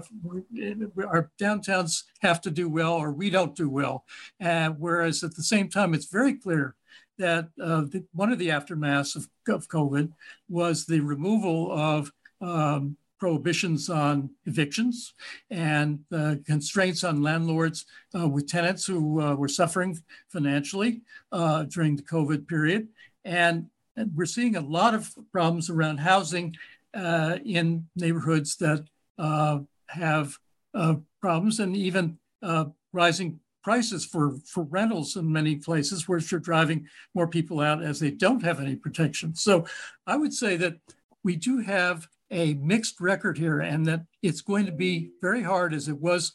[1.05, 4.05] our downtowns have to do well or we don't do well.
[4.41, 6.76] Uh, whereas at the same time, it's very clear
[7.18, 10.11] that uh, the, one of the aftermaths of, of COVID
[10.49, 12.11] was the removal of
[12.41, 15.13] um, prohibitions on evictions
[15.49, 17.86] and uh, constraints on landlords
[18.18, 19.97] uh, with tenants who uh, were suffering
[20.30, 21.01] financially
[21.32, 22.88] uh, during the COVID period.
[23.26, 23.68] And
[24.15, 26.55] we're seeing a lot of problems around housing
[26.93, 28.86] uh, in neighborhoods that
[29.18, 30.38] uh, have
[31.22, 32.20] problems and even
[32.93, 37.99] rising prices for, for rentals in many places, which are driving more people out as
[37.99, 39.36] they don't have any protection.
[39.36, 39.65] So
[40.05, 40.76] I would say that
[41.22, 45.74] we do have a mixed record here and that it's going to be very hard
[45.74, 46.32] as it was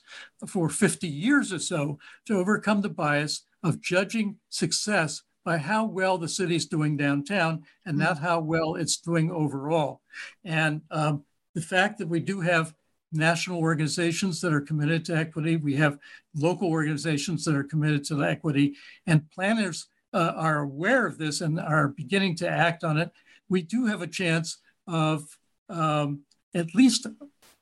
[0.47, 6.19] for 50 years or so to overcome the bias of judging success by how well
[6.19, 10.03] the city's doing downtown and not how well it's doing overall.
[10.45, 11.25] And um,
[11.55, 12.75] the fact that we do have
[13.13, 15.99] national organizations that are committed to equity, we have
[16.35, 18.75] local organizations that are committed to equity,
[19.07, 23.11] and planners uh, are aware of this and are beginning to act on it.
[23.49, 25.39] We do have a chance of
[25.69, 26.21] um,
[26.55, 27.07] at least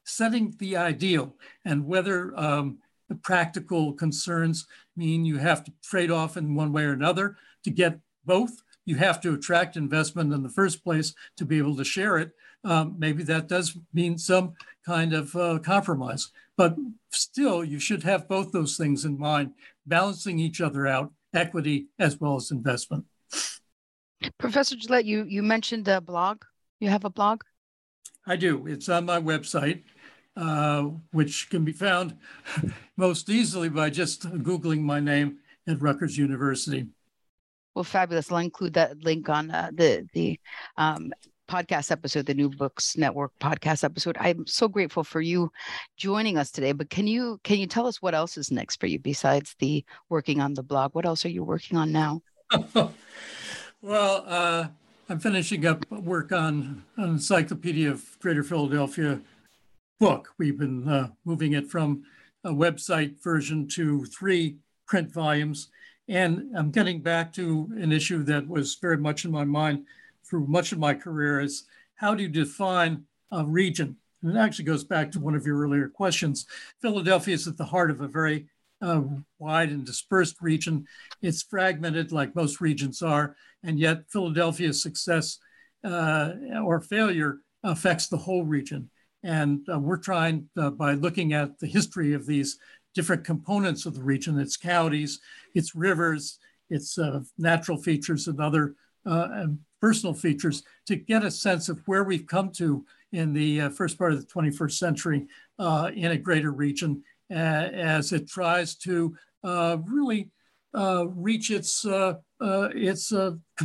[0.05, 2.79] setting the ideal and whether um,
[3.09, 7.71] the practical concerns mean you have to trade off in one way or another to
[7.71, 8.63] get both.
[8.85, 12.33] You have to attract investment in the first place to be able to share it.
[12.65, 14.55] Um, maybe that does mean some
[14.85, 16.77] kind of uh, compromise, but
[17.11, 19.53] still, you should have both those things in mind,
[19.87, 23.07] balancing each other out, equity as well as investment.
[24.39, 26.43] Professor Gillette, you you mentioned a blog.
[26.81, 27.43] You have a blog.
[28.27, 28.67] I do.
[28.67, 29.83] It's on my website,
[30.37, 30.83] uh,
[31.13, 32.17] which can be found
[32.97, 36.89] most easily by just Googling my name at Rutgers University.
[37.75, 38.31] Well, fabulous.
[38.31, 40.39] I'll include that link on uh, the the
[40.77, 41.13] um,
[41.51, 44.17] podcast episode, the New Books Network podcast episode.
[44.21, 45.51] I'm so grateful for you
[45.97, 46.71] joining us today.
[46.71, 49.85] But can you can you tell us what else is next for you besides the
[50.09, 50.95] working on the blog?
[50.95, 52.23] What else are you working on now?
[53.83, 54.69] well, uh,
[55.09, 59.21] I'm finishing up work on an Encyclopedia of Greater Philadelphia
[59.99, 60.29] book.
[60.39, 62.05] We've been uh, moving it from
[62.45, 65.69] a website version to three print volumes.
[66.07, 69.85] And I'm getting back to an issue that was very much in my mind
[70.31, 71.65] through much of my career is
[71.97, 73.97] how do you define a region?
[74.23, 76.47] And it actually goes back to one of your earlier questions.
[76.81, 78.47] Philadelphia is at the heart of a very
[78.81, 79.03] uh,
[79.39, 80.87] wide and dispersed region.
[81.21, 85.39] It's fragmented like most regions are, and yet Philadelphia's success
[85.85, 88.91] uh, or failure affects the whole region.
[89.23, 92.59] And uh, we're trying, uh, by looking at the history of these
[92.95, 95.21] different components of the region, its counties,
[95.55, 96.39] its rivers,
[96.71, 98.75] its uh, natural features, and other
[99.07, 103.69] uh, and personal features, to get a sense of where we've come to in the
[103.71, 105.27] first part of the 21st century
[105.59, 110.31] in a greater region as it tries to uh, really
[110.75, 113.13] uh, reach its uh, its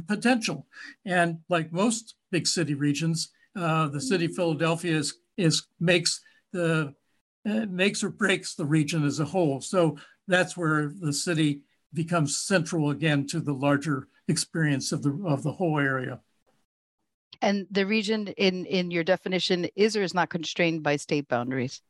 [0.07, 0.67] potential.
[1.05, 6.21] And like most big city regions, the city of Philadelphia is, is makes
[6.53, 6.93] the
[7.45, 9.61] makes or breaks the region as a whole.
[9.61, 11.61] So that's where the city
[11.93, 16.19] becomes central again to the larger experience of the of the whole area.
[17.41, 21.81] And the region in in your definition is or is not constrained by state boundaries?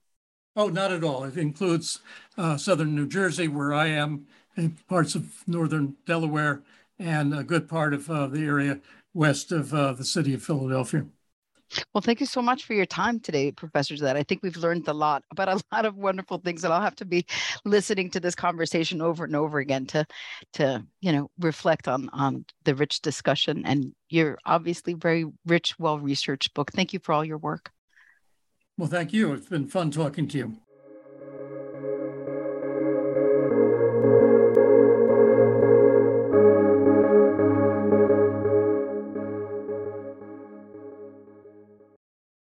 [0.55, 1.25] Oh, not at all.
[1.25, 1.99] It includes
[2.37, 4.25] uh, southern New Jersey, where I am,
[4.87, 6.63] parts of northern Delaware,
[6.97, 8.79] and a good part of uh, the area
[9.13, 11.05] west of uh, the city of Philadelphia.
[11.93, 14.87] Well, thank you so much for your time today, Professor That I think we've learned
[14.87, 17.25] a lot about a lot of wonderful things, and I'll have to be
[17.63, 20.05] listening to this conversation over and over again to,
[20.53, 23.65] to you know, reflect on on the rich discussion.
[23.65, 26.71] And you're obviously very rich, well researched book.
[26.71, 27.71] Thank you for all your work.
[28.77, 29.33] Well, thank you.
[29.33, 30.57] It's been fun talking to you.